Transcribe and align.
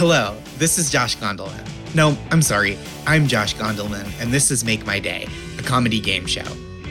Hello, 0.00 0.34
this 0.56 0.78
is 0.78 0.88
Josh 0.88 1.18
Gondelman. 1.18 1.94
No, 1.94 2.16
I'm 2.30 2.40
sorry, 2.40 2.78
I'm 3.06 3.26
Josh 3.26 3.54
Gondelman, 3.54 4.10
and 4.18 4.32
this 4.32 4.50
is 4.50 4.64
Make 4.64 4.86
My 4.86 4.98
Day, 4.98 5.28
a 5.58 5.62
comedy 5.62 6.00
game 6.00 6.24
show. 6.24 6.46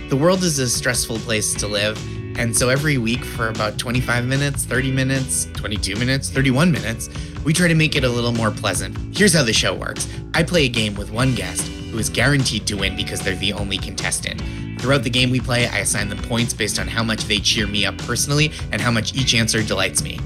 The 0.10 0.16
world 0.16 0.44
is 0.44 0.60
a 0.60 0.70
stressful 0.70 1.18
place 1.18 1.56
to 1.56 1.66
live, 1.66 1.98
and 2.38 2.56
so 2.56 2.70
every 2.70 3.00
week 3.00 3.26
for 3.26 3.48
about 3.48 3.80
25 3.80 4.28
minutes, 4.28 4.64
30 4.64 4.92
minutes, 4.92 5.45
22 5.55 5.95
minutes, 5.95 6.30
31 6.30 6.72
minutes, 6.72 7.09
we 7.44 7.52
try 7.52 7.68
to 7.68 7.73
make 7.73 7.95
it 7.95 8.04
a 8.04 8.09
little 8.09 8.32
more 8.32 8.52
pleasant. 8.52 8.95
Here's 9.18 9.34
how 9.34 9.41
the 9.41 9.54
show 9.54 9.73
works 9.73 10.07
I 10.36 10.44
play 10.44 10.66
a 10.66 10.70
game 10.70 10.94
with 10.94 11.10
one 11.10 11.34
guest 11.34 11.68
who 11.68 11.98
is 11.98 12.10
guaranteed 12.10 12.68
to 12.68 12.76
win 12.76 12.96
because 12.96 13.21
they're 13.21 13.34
the 13.34 13.54
only 13.54 13.80
contestant. 13.80 14.39
Throughout 14.80 15.02
the 15.02 15.10
game 15.10 15.32
we 15.32 15.39
play, 15.39 15.66
I 15.66 15.80
assign 15.80 16.10
them 16.10 16.20
points 16.20 16.54
based 16.54 16.78
on 16.78 16.88
how 16.88 17.02
much 17.02 17.23
they 17.23 17.39
cheer 17.39 17.66
me 17.66 17.88
up 17.88 17.98
personally 17.98 18.52
and 18.71 18.80
how 18.80 18.91
much 18.91 19.16
each 19.16 19.34
answer 19.34 19.64
delights 19.64 20.04
me. 20.04 20.20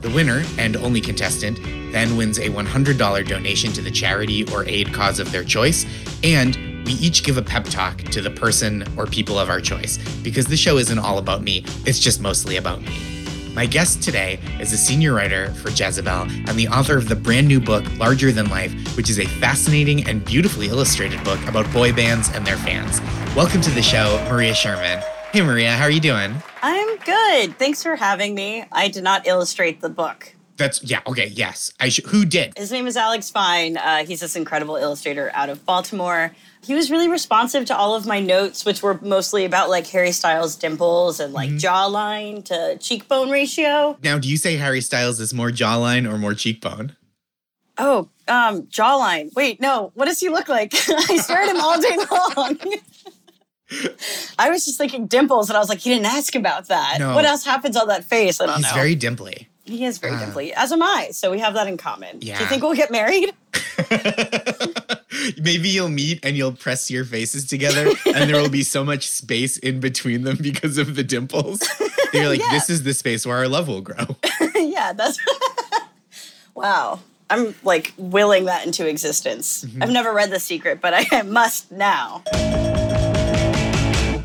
The 0.00 0.10
winner 0.10 0.44
and 0.58 0.76
only 0.76 1.00
contestant 1.00 1.58
then 1.92 2.16
wins 2.16 2.38
a 2.38 2.48
$100 2.48 3.26
donation 3.26 3.72
to 3.72 3.82
the 3.82 3.90
charity 3.90 4.44
or 4.52 4.64
aid 4.64 4.94
cause 4.94 5.18
of 5.18 5.32
their 5.32 5.42
choice, 5.42 5.86
and 6.22 6.56
we 6.86 6.92
each 6.94 7.24
give 7.24 7.36
a 7.36 7.42
pep 7.42 7.64
talk 7.64 7.98
to 7.98 8.20
the 8.20 8.30
person 8.30 8.84
or 8.96 9.06
people 9.06 9.40
of 9.40 9.50
our 9.50 9.60
choice 9.60 9.98
because 10.22 10.46
the 10.46 10.56
show 10.56 10.78
isn't 10.78 11.00
all 11.00 11.18
about 11.18 11.42
me, 11.42 11.64
it's 11.84 11.98
just 11.98 12.20
mostly 12.20 12.56
about 12.56 12.80
me. 12.80 13.18
My 13.54 13.66
guest 13.66 14.00
today 14.00 14.38
is 14.60 14.72
a 14.72 14.78
senior 14.78 15.14
writer 15.14 15.52
for 15.54 15.70
Jezebel 15.70 16.28
and 16.46 16.56
the 16.56 16.68
author 16.68 16.96
of 16.96 17.08
the 17.08 17.16
brand 17.16 17.48
new 17.48 17.58
book, 17.58 17.84
Larger 17.98 18.30
Than 18.30 18.48
Life, 18.50 18.72
which 18.96 19.10
is 19.10 19.18
a 19.18 19.26
fascinating 19.26 20.08
and 20.08 20.24
beautifully 20.24 20.68
illustrated 20.68 21.24
book 21.24 21.44
about 21.48 21.70
boy 21.72 21.92
bands 21.92 22.30
and 22.34 22.46
their 22.46 22.58
fans. 22.58 23.00
Welcome 23.34 23.62
to 23.62 23.70
the 23.70 23.82
show, 23.82 24.24
Maria 24.30 24.54
Sherman. 24.54 25.02
Hey, 25.32 25.42
Maria, 25.42 25.72
how 25.72 25.84
are 25.84 25.90
you 25.90 26.00
doing? 26.00 26.40
I'm 26.62 26.96
good. 26.98 27.58
Thanks 27.58 27.82
for 27.82 27.96
having 27.96 28.34
me. 28.34 28.64
I 28.72 28.88
did 28.88 29.04
not 29.04 29.26
illustrate 29.26 29.80
the 29.80 29.88
book. 29.88 30.34
That's 30.56 30.82
yeah 30.82 31.02
okay 31.06 31.28
yes 31.28 31.72
I 31.78 31.88
sh- 31.88 32.00
who 32.08 32.24
did 32.24 32.52
His 32.58 32.72
name 32.72 32.88
is 32.88 32.96
Alex 32.96 33.30
Fine. 33.30 33.76
Uh, 33.76 34.04
he's 34.04 34.18
this 34.18 34.34
incredible 34.34 34.74
illustrator 34.74 35.30
out 35.32 35.50
of 35.50 35.64
Baltimore. 35.64 36.34
He 36.64 36.74
was 36.74 36.90
really 36.90 37.06
responsive 37.06 37.64
to 37.66 37.76
all 37.76 37.94
of 37.94 38.06
my 38.06 38.18
notes, 38.18 38.64
which 38.64 38.82
were 38.82 38.98
mostly 39.00 39.44
about 39.44 39.70
like 39.70 39.86
Harry 39.86 40.10
Styles' 40.10 40.56
dimples 40.56 41.20
and 41.20 41.32
like 41.32 41.50
jawline 41.50 42.44
to 42.46 42.76
cheekbone 42.80 43.30
ratio. 43.30 43.96
now 44.02 44.18
do 44.18 44.28
you 44.28 44.36
say 44.36 44.56
Harry 44.56 44.80
Styles 44.80 45.20
is 45.20 45.32
more 45.32 45.50
jawline 45.50 46.12
or 46.12 46.18
more 46.18 46.34
cheekbone 46.34 46.96
Oh, 47.80 48.08
um, 48.26 48.62
jawline. 48.62 49.32
Wait, 49.36 49.60
no. 49.60 49.92
What 49.94 50.06
does 50.06 50.18
he 50.18 50.28
look 50.28 50.48
like? 50.48 50.74
I 50.88 51.16
stare 51.18 51.42
at 51.42 51.48
him 51.48 51.60
all 51.60 51.80
day 51.80 51.96
long. 52.36 52.58
I 54.38 54.50
was 54.50 54.64
just 54.64 54.78
thinking 54.78 55.06
dimples, 55.06 55.50
and 55.50 55.56
I 55.56 55.60
was 55.60 55.68
like, 55.68 55.78
he 55.78 55.90
didn't 55.90 56.06
ask 56.06 56.34
about 56.34 56.68
that. 56.68 56.96
No. 56.98 57.14
What 57.14 57.24
else 57.24 57.44
happens 57.44 57.76
on 57.76 57.88
that 57.88 58.04
face? 58.04 58.40
I 58.40 58.46
don't 58.46 58.56
he's 58.56 58.64
know. 58.66 58.74
very 58.74 58.96
dimply 58.96 59.46
he 59.64 59.84
is 59.84 59.98
very 59.98 60.14
Ah. 60.14 60.20
dimply, 60.24 60.50
as 60.56 60.72
am 60.72 60.82
I. 60.82 61.10
So 61.12 61.30
we 61.30 61.40
have 61.40 61.52
that 61.52 61.66
in 61.66 61.76
common. 61.76 62.20
Do 62.20 62.26
you 62.26 62.34
think 62.46 62.62
we'll 62.62 62.72
get 62.74 62.90
married? 62.90 63.34
maybe 65.42 65.68
you'll 65.68 65.88
meet 65.90 66.24
and 66.24 66.36
you'll 66.36 66.52
press 66.52 66.90
your 66.90 67.04
faces 67.04 67.44
together 67.46 67.90
and 68.06 68.30
there 68.30 68.40
will 68.40 68.48
be 68.48 68.62
so 68.62 68.82
much 68.84 69.06
space 69.08 69.58
in 69.58 69.78
between 69.80 70.22
them 70.22 70.38
because 70.40 70.78
of 70.78 70.94
the 70.96 71.04
dimples 71.04 71.60
you're 72.12 72.28
like 72.28 72.40
Yeah. 72.40 72.48
this 72.52 72.70
is 72.70 72.82
the 72.82 72.94
space 72.94 73.26
where 73.26 73.36
our 73.36 73.48
love 73.48 73.68
will 73.68 73.80
grow 73.80 74.16
yeah, 74.54 74.92
that's. 74.92 75.18
wow. 76.54 77.00
I'm 77.30 77.54
like 77.62 77.92
willing 77.98 78.46
that 78.46 78.64
into 78.66 78.88
existence. 78.88 79.64
Mm-hmm. 79.64 79.82
I've 79.82 79.90
never 79.90 80.14
read 80.14 80.30
The 80.30 80.40
Secret, 80.40 80.80
but 80.80 80.94
I 81.12 81.22
must 81.22 81.70
now. 81.70 82.22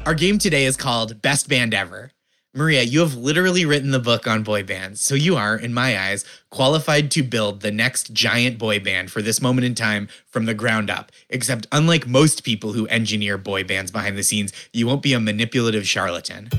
Our 0.06 0.14
game 0.14 0.38
today 0.38 0.66
is 0.66 0.76
called 0.76 1.22
Best 1.22 1.48
Band 1.48 1.74
Ever. 1.74 2.12
Maria, 2.54 2.84
you 2.84 3.00
have 3.00 3.16
literally 3.16 3.66
written 3.66 3.92
the 3.92 4.00
book 4.00 4.28
on 4.28 4.44
boy 4.44 4.62
bands, 4.62 5.00
so 5.00 5.16
you 5.16 5.38
are, 5.38 5.56
in 5.56 5.74
my 5.74 5.98
eyes, 5.98 6.26
qualified 6.50 7.10
to 7.12 7.24
build 7.24 7.62
the 7.62 7.72
next 7.72 8.12
giant 8.12 8.58
boy 8.58 8.82
band 8.82 9.10
for 9.10 9.22
this 9.22 9.42
moment 9.42 9.64
in 9.64 9.74
time 9.74 10.10
from 10.28 10.44
the 10.44 10.54
ground 10.54 10.90
up. 10.90 11.14
Except, 11.30 11.68
unlike 11.72 12.06
most 12.06 12.44
people 12.44 12.74
who 12.74 12.86
engineer 12.88 13.38
boy 13.38 13.64
bands 13.64 13.92
behind 13.92 14.18
the 14.18 14.24
scenes, 14.24 14.52
you 14.74 14.86
won't 14.86 15.02
be 15.02 15.14
a 15.14 15.22
manipulative 15.22 15.88
charlatan. 15.88 16.50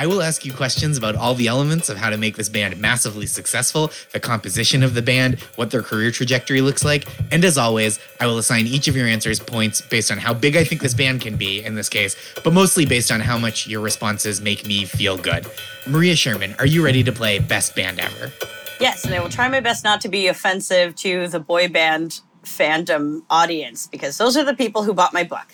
I 0.00 0.06
will 0.06 0.22
ask 0.22 0.46
you 0.46 0.52
questions 0.54 0.96
about 0.96 1.14
all 1.14 1.34
the 1.34 1.46
elements 1.46 1.90
of 1.90 1.98
how 1.98 2.08
to 2.08 2.16
make 2.16 2.34
this 2.34 2.48
band 2.48 2.78
massively 2.78 3.26
successful, 3.26 3.90
the 4.14 4.18
composition 4.18 4.82
of 4.82 4.94
the 4.94 5.02
band, 5.02 5.38
what 5.56 5.70
their 5.70 5.82
career 5.82 6.10
trajectory 6.10 6.62
looks 6.62 6.82
like, 6.82 7.06
and 7.30 7.44
as 7.44 7.58
always, 7.58 7.98
I 8.18 8.26
will 8.26 8.38
assign 8.38 8.66
each 8.66 8.88
of 8.88 8.96
your 8.96 9.06
answers 9.06 9.40
points 9.40 9.82
based 9.82 10.10
on 10.10 10.16
how 10.16 10.32
big 10.32 10.56
I 10.56 10.64
think 10.64 10.80
this 10.80 10.94
band 10.94 11.20
can 11.20 11.36
be 11.36 11.62
in 11.62 11.74
this 11.74 11.90
case, 11.90 12.16
but 12.42 12.54
mostly 12.54 12.86
based 12.86 13.12
on 13.12 13.20
how 13.20 13.36
much 13.36 13.66
your 13.66 13.82
responses 13.82 14.40
make 14.40 14.66
me 14.66 14.86
feel 14.86 15.18
good. 15.18 15.46
Maria 15.86 16.16
Sherman, 16.16 16.54
are 16.58 16.66
you 16.66 16.82
ready 16.82 17.02
to 17.02 17.12
play 17.12 17.38
Best 17.38 17.76
Band 17.76 18.00
Ever? 18.00 18.32
Yes, 18.80 19.04
and 19.04 19.14
I 19.14 19.20
will 19.20 19.28
try 19.28 19.48
my 19.48 19.60
best 19.60 19.84
not 19.84 20.00
to 20.00 20.08
be 20.08 20.28
offensive 20.28 20.94
to 20.96 21.28
the 21.28 21.40
boy 21.40 21.68
band 21.68 22.20
fandom 22.42 23.20
audience 23.28 23.86
because 23.86 24.16
those 24.16 24.34
are 24.38 24.44
the 24.44 24.56
people 24.56 24.82
who 24.82 24.94
bought 24.94 25.12
my 25.12 25.24
book. 25.24 25.44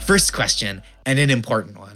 First 0.00 0.32
question, 0.32 0.82
and 1.04 1.18
an 1.18 1.28
important 1.28 1.78
one. 1.78 1.89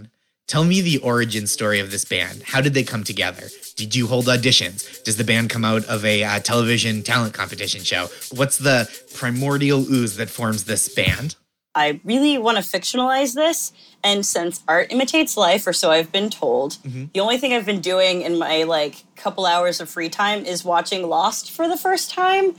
Tell 0.47 0.63
me 0.63 0.79
the 0.81 0.99
origin 0.99 1.47
story 1.47 1.79
of 1.79 1.89
this 1.89 2.05
band. 2.05 2.43
How 2.43 2.61
did 2.61 2.75
they 2.75 2.83
come 2.83 3.03
together? 3.03 3.47
Did 3.75 3.95
you 3.95 4.05
hold 4.05 4.25
auditions? 4.25 5.03
Does 5.03 5.17
the 5.17 5.23
band 5.23 5.49
come 5.49 5.65
out 5.65 5.83
of 5.85 6.05
a 6.05 6.23
uh, 6.23 6.39
television 6.39 7.01
talent 7.01 7.33
competition 7.33 7.81
show? 7.81 8.09
What's 8.31 8.59
the 8.59 8.87
primordial 9.15 9.79
ooze 9.91 10.17
that 10.17 10.29
forms 10.29 10.65
this 10.65 10.87
band? 10.87 11.35
I 11.73 11.99
really 12.03 12.37
want 12.37 12.57
to 12.57 12.63
fictionalize 12.63 13.33
this. 13.33 13.73
And 14.03 14.23
since 14.23 14.61
art 14.67 14.91
imitates 14.91 15.35
life, 15.35 15.65
or 15.65 15.73
so 15.73 15.89
I've 15.89 16.11
been 16.11 16.29
told, 16.29 16.77
the 17.13 17.19
only 17.19 17.37
thing 17.39 17.51
I've 17.53 17.65
been 17.65 17.81
doing 17.81 18.21
in 18.21 18.37
my 18.37 18.63
like 18.63 19.03
couple 19.15 19.47
hours 19.47 19.81
of 19.81 19.89
free 19.89 20.09
time 20.09 20.45
is 20.45 20.63
watching 20.63 21.09
Lost 21.09 21.51
for 21.51 21.67
the 21.67 21.75
first 21.75 22.11
time. 22.11 22.55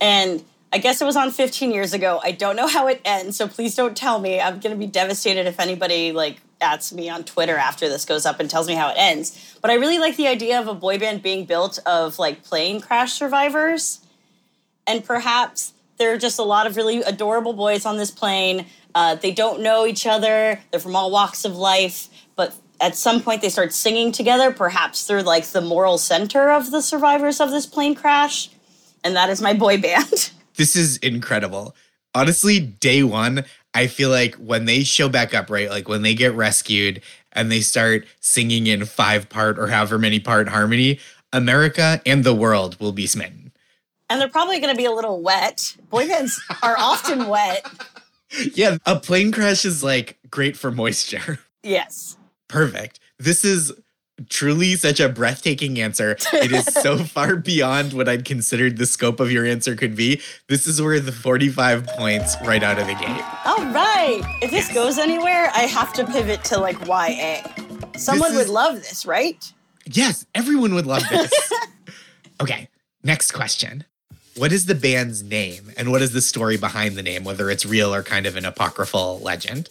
And 0.00 0.44
I 0.72 0.78
guess 0.78 1.00
it 1.00 1.06
was 1.06 1.16
on 1.16 1.30
15 1.30 1.70
years 1.72 1.94
ago. 1.94 2.20
I 2.22 2.32
don't 2.32 2.56
know 2.56 2.66
how 2.66 2.88
it 2.88 3.00
ends, 3.04 3.36
so 3.36 3.48
please 3.48 3.74
don't 3.74 3.96
tell 3.96 4.18
me. 4.18 4.40
I'm 4.40 4.60
gonna 4.60 4.76
be 4.76 4.86
devastated 4.86 5.46
if 5.46 5.58
anybody 5.60 6.12
like 6.12 6.38
ats 6.60 6.92
me 6.92 7.08
on 7.08 7.24
Twitter 7.24 7.56
after 7.56 7.88
this 7.88 8.04
goes 8.04 8.26
up 8.26 8.40
and 8.40 8.50
tells 8.50 8.68
me 8.68 8.74
how 8.74 8.90
it 8.90 8.96
ends. 8.98 9.56
But 9.62 9.70
I 9.70 9.74
really 9.74 9.98
like 9.98 10.16
the 10.16 10.26
idea 10.26 10.60
of 10.60 10.68
a 10.68 10.74
boy 10.74 10.98
band 10.98 11.22
being 11.22 11.44
built 11.44 11.78
of 11.86 12.18
like 12.18 12.44
plane 12.44 12.80
crash 12.80 13.12
survivors 13.12 14.00
and 14.88 15.04
perhaps 15.04 15.74
there 15.98 16.12
are 16.12 16.18
just 16.18 16.38
a 16.38 16.42
lot 16.42 16.66
of 16.66 16.76
really 16.76 17.02
adorable 17.02 17.52
boys 17.52 17.84
on 17.84 17.98
this 17.98 18.10
plane. 18.10 18.66
Uh, 18.94 19.14
they 19.14 19.30
don't 19.30 19.60
know 19.60 19.86
each 19.86 20.06
other. 20.06 20.58
They're 20.70 20.80
from 20.80 20.96
all 20.96 21.10
walks 21.10 21.44
of 21.44 21.56
life, 21.56 22.08
but 22.34 22.54
at 22.80 22.96
some 22.96 23.20
point 23.20 23.42
they 23.42 23.50
start 23.50 23.72
singing 23.72 24.10
together. 24.12 24.50
Perhaps 24.50 25.06
they're 25.06 25.22
like 25.22 25.46
the 25.46 25.60
moral 25.60 25.98
center 25.98 26.50
of 26.50 26.70
the 26.70 26.80
survivors 26.80 27.40
of 27.40 27.50
this 27.50 27.66
plane 27.66 27.94
crash, 27.94 28.48
and 29.04 29.14
that 29.14 29.28
is 29.28 29.42
my 29.42 29.52
boy 29.52 29.80
band. 29.80 30.30
This 30.58 30.76
is 30.76 30.98
incredible. 30.98 31.74
Honestly, 32.14 32.60
day 32.60 33.02
one, 33.02 33.44
I 33.74 33.86
feel 33.86 34.10
like 34.10 34.34
when 34.34 34.66
they 34.66 34.84
show 34.84 35.08
back 35.08 35.32
up, 35.34 35.48
right? 35.50 35.70
Like 35.70 35.88
when 35.88 36.02
they 36.02 36.14
get 36.14 36.34
rescued 36.34 37.00
and 37.32 37.50
they 37.50 37.60
start 37.60 38.06
singing 38.20 38.66
in 38.66 38.84
five 38.84 39.28
part 39.30 39.58
or 39.58 39.68
however 39.68 39.98
many 39.98 40.20
part 40.20 40.48
harmony, 40.48 40.98
America 41.32 42.02
and 42.04 42.24
the 42.24 42.34
world 42.34 42.78
will 42.80 42.92
be 42.92 43.06
smitten. 43.06 43.52
and 44.10 44.20
they're 44.20 44.28
probably 44.28 44.58
going 44.58 44.74
to 44.74 44.76
be 44.76 44.86
a 44.86 44.90
little 44.90 45.22
wet. 45.22 45.76
Boy 45.90 46.08
bands 46.08 46.42
are 46.62 46.76
often 46.78 47.28
wet. 47.28 47.64
Yeah, 48.52 48.76
a 48.84 49.00
plane 49.00 49.32
crash 49.32 49.64
is 49.64 49.82
like 49.82 50.18
great 50.30 50.54
for 50.54 50.70
moisture. 50.70 51.38
Yes. 51.62 52.18
Perfect. 52.46 53.00
This 53.18 53.42
is 53.42 53.72
truly 54.28 54.74
such 54.76 55.00
a 55.00 55.08
breathtaking 55.08 55.78
answer. 55.80 56.16
It 56.32 56.52
is 56.52 56.64
so 56.66 56.98
far 57.04 57.36
beyond 57.36 57.92
what 57.92 58.08
I'd 58.08 58.24
considered 58.24 58.76
the 58.76 58.86
scope 58.86 59.20
of 59.20 59.30
your 59.30 59.46
answer 59.46 59.76
could 59.76 59.94
be. 59.96 60.20
This 60.48 60.66
is 60.66 60.82
worth 60.82 61.14
45 61.14 61.86
points 61.86 62.36
right 62.44 62.62
out 62.62 62.78
of 62.78 62.86
the 62.86 62.94
gate. 62.94 63.24
All 63.44 63.64
right. 63.66 64.20
If 64.42 64.50
this 64.50 64.72
goes 64.72 64.98
anywhere, 64.98 65.50
I 65.54 65.62
have 65.62 65.92
to 65.94 66.06
pivot 66.06 66.44
to 66.44 66.58
like 66.58 66.78
YA. 66.86 67.42
Someone 67.96 68.32
is- 68.32 68.36
would 68.36 68.48
love 68.48 68.74
this, 68.76 69.06
right? 69.06 69.52
Yes, 69.90 70.26
everyone 70.34 70.74
would 70.74 70.86
love 70.86 71.02
this. 71.08 71.32
okay, 72.42 72.68
next 73.02 73.32
question. 73.32 73.84
What 74.36 74.52
is 74.52 74.66
the 74.66 74.74
band's 74.74 75.22
name 75.22 75.72
and 75.76 75.90
what 75.90 76.02
is 76.02 76.12
the 76.12 76.20
story 76.20 76.56
behind 76.56 76.94
the 76.94 77.02
name, 77.02 77.24
whether 77.24 77.50
it's 77.50 77.64
real 77.66 77.92
or 77.92 78.02
kind 78.02 78.26
of 78.26 78.36
an 78.36 78.44
apocryphal 78.44 79.18
legend? 79.20 79.68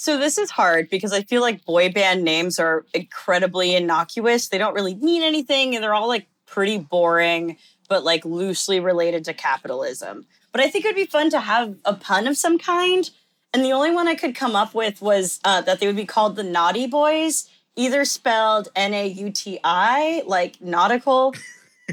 So 0.00 0.16
this 0.16 0.38
is 0.38 0.50
hard 0.50 0.88
because 0.88 1.12
I 1.12 1.20
feel 1.20 1.42
like 1.42 1.66
boy 1.66 1.92
band 1.92 2.24
names 2.24 2.58
are 2.58 2.86
incredibly 2.94 3.74
innocuous. 3.74 4.48
They 4.48 4.56
don't 4.56 4.72
really 4.72 4.94
mean 4.94 5.22
anything 5.22 5.74
and 5.74 5.84
they're 5.84 5.92
all 5.92 6.08
like 6.08 6.26
pretty 6.46 6.78
boring, 6.78 7.58
but 7.86 8.02
like 8.02 8.24
loosely 8.24 8.80
related 8.80 9.26
to 9.26 9.34
capitalism. 9.34 10.24
But 10.52 10.62
I 10.62 10.70
think 10.70 10.86
it 10.86 10.88
would 10.88 10.96
be 10.96 11.04
fun 11.04 11.28
to 11.32 11.40
have 11.40 11.76
a 11.84 11.92
pun 11.92 12.26
of 12.26 12.38
some 12.38 12.58
kind. 12.58 13.10
And 13.52 13.62
the 13.62 13.72
only 13.72 13.90
one 13.90 14.08
I 14.08 14.14
could 14.14 14.34
come 14.34 14.56
up 14.56 14.72
with 14.72 15.02
was 15.02 15.38
uh, 15.44 15.60
that 15.60 15.80
they 15.80 15.86
would 15.86 15.96
be 15.96 16.06
called 16.06 16.34
the 16.34 16.44
Naughty 16.44 16.86
Boys, 16.86 17.50
either 17.76 18.06
spelled 18.06 18.68
N 18.74 18.94
A 18.94 19.06
U 19.06 19.30
T 19.30 19.60
I, 19.62 20.22
like 20.26 20.62
nautical, 20.62 21.34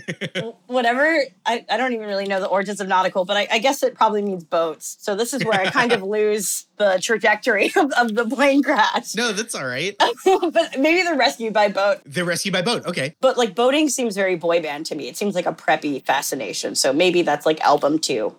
whatever. 0.68 1.24
I, 1.46 1.66
I 1.70 1.78
don't 1.78 1.94
even 1.94 2.08
really 2.08 2.28
know 2.28 2.40
the 2.40 2.48
origins 2.48 2.80
of 2.82 2.88
nautical, 2.88 3.26
but 3.26 3.38
I, 3.38 3.48
I 3.52 3.60
guess 3.60 3.84
it 3.84 3.96
probably 3.96 4.22
means 4.22 4.44
boats. 4.44 4.98
So 5.00 5.16
this 5.16 5.34
is 5.34 5.44
where 5.44 5.60
I 5.60 5.70
kind 5.70 5.92
of 5.92 6.02
lose 6.18 6.66
the 6.78 7.00
trajectory 7.02 7.72
of, 7.76 7.92
of 7.94 8.16
the 8.16 8.26
plane 8.26 8.64
crash. 8.64 9.16
No, 9.16 9.32
that's 9.32 9.56
all 9.56 9.66
right. 9.66 9.96
but 10.26 10.80
maybe 10.80 11.04
they're 11.04 11.16
rescued 11.16 11.54
by 11.54 11.70
boat. 11.70 12.02
They're 12.06 12.26
rescued 12.26 12.54
by 12.54 12.62
boat. 12.62 12.86
Okay. 12.86 13.16
But 13.22 13.38
like 13.38 13.56
boating 13.56 13.90
seems 13.90 14.16
very 14.16 14.36
boy 14.36 14.62
band 14.62 14.86
to 14.88 14.96
me. 14.96 15.08
It 15.08 15.18
seems 15.18 15.36
like 15.36 15.46
a 15.46 15.54
preppy 15.54 16.06
fascination. 16.06 16.76
So 16.76 16.94
maybe 16.94 17.22
that's 17.22 17.46
like 17.46 17.60
album 17.62 18.00
two. 18.00 18.36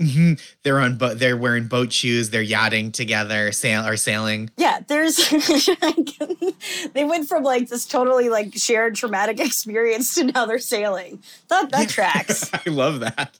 Hmm 0.00 0.34
They're 0.62 0.78
on 0.78 0.96
boat. 0.96 1.18
They're 1.18 1.36
wearing 1.36 1.66
boat 1.66 1.92
shoes. 1.92 2.30
They're 2.30 2.42
yachting 2.42 2.92
together, 2.92 3.52
sail 3.52 3.86
or 3.86 3.96
sailing. 3.96 4.50
Yeah, 4.56 4.80
there's 4.86 5.16
they 6.92 7.04
went 7.04 7.28
from 7.28 7.42
like 7.42 7.68
this 7.68 7.86
totally 7.86 8.28
like 8.28 8.56
shared 8.56 8.94
traumatic 8.94 9.40
experience 9.44 10.14
to 10.14 10.24
now 10.24 10.46
they're 10.46 10.58
sailing. 10.58 11.22
That 11.48 11.70
that 11.72 11.88
tracks. 11.88 12.50
I 12.66 12.70
love 12.70 13.00
that. 13.00 13.38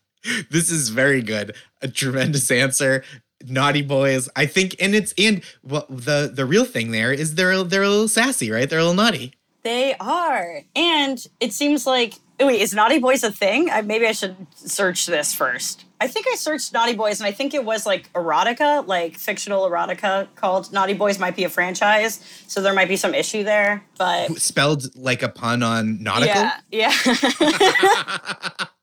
This 0.50 0.70
is 0.70 0.88
very 0.88 1.22
good. 1.22 1.54
A 1.80 1.88
tremendous 1.88 2.50
answer. 2.50 3.04
Naughty 3.46 3.82
boys. 3.82 4.28
I 4.34 4.46
think, 4.46 4.74
and 4.80 4.96
it's 4.96 5.14
and 5.16 5.42
well, 5.62 5.86
the 5.88 6.30
the 6.32 6.44
real 6.44 6.64
thing 6.64 6.90
there 6.90 7.12
is 7.12 7.36
they're 7.36 7.62
they're 7.62 7.84
a 7.84 7.88
little 7.88 8.08
sassy, 8.08 8.50
right? 8.50 8.68
They're 8.68 8.80
a 8.80 8.82
little 8.82 8.96
naughty. 8.96 9.34
They 9.62 9.94
are. 10.00 10.62
And 10.74 11.24
it 11.38 11.52
seems 11.52 11.86
like 11.86 12.14
wait, 12.40 12.60
is 12.60 12.74
Naughty 12.74 12.98
Boys 12.98 13.22
a 13.22 13.32
thing? 13.32 13.70
I, 13.70 13.82
maybe 13.82 14.06
I 14.06 14.12
should 14.12 14.46
search 14.54 15.06
this 15.06 15.34
first. 15.34 15.84
I 16.00 16.06
think 16.06 16.26
I 16.28 16.36
searched 16.36 16.72
Naughty 16.72 16.94
Boys 16.94 17.20
and 17.20 17.26
I 17.26 17.32
think 17.32 17.54
it 17.54 17.64
was 17.64 17.84
like 17.84 18.12
erotica, 18.12 18.86
like 18.86 19.16
fictional 19.16 19.68
erotica 19.68 20.28
called 20.36 20.72
Naughty 20.72 20.94
Boys 20.94 21.18
might 21.18 21.34
be 21.34 21.44
a 21.44 21.48
franchise. 21.48 22.20
So 22.46 22.62
there 22.62 22.74
might 22.74 22.88
be 22.88 22.96
some 22.96 23.14
issue 23.14 23.42
there. 23.42 23.84
But 23.98 24.28
Spelled 24.40 24.94
like 24.96 25.22
a 25.22 25.28
pun 25.28 25.62
on 25.62 26.02
nautical. 26.02 26.50
yeah, 26.70 26.70
yeah. 26.70 26.92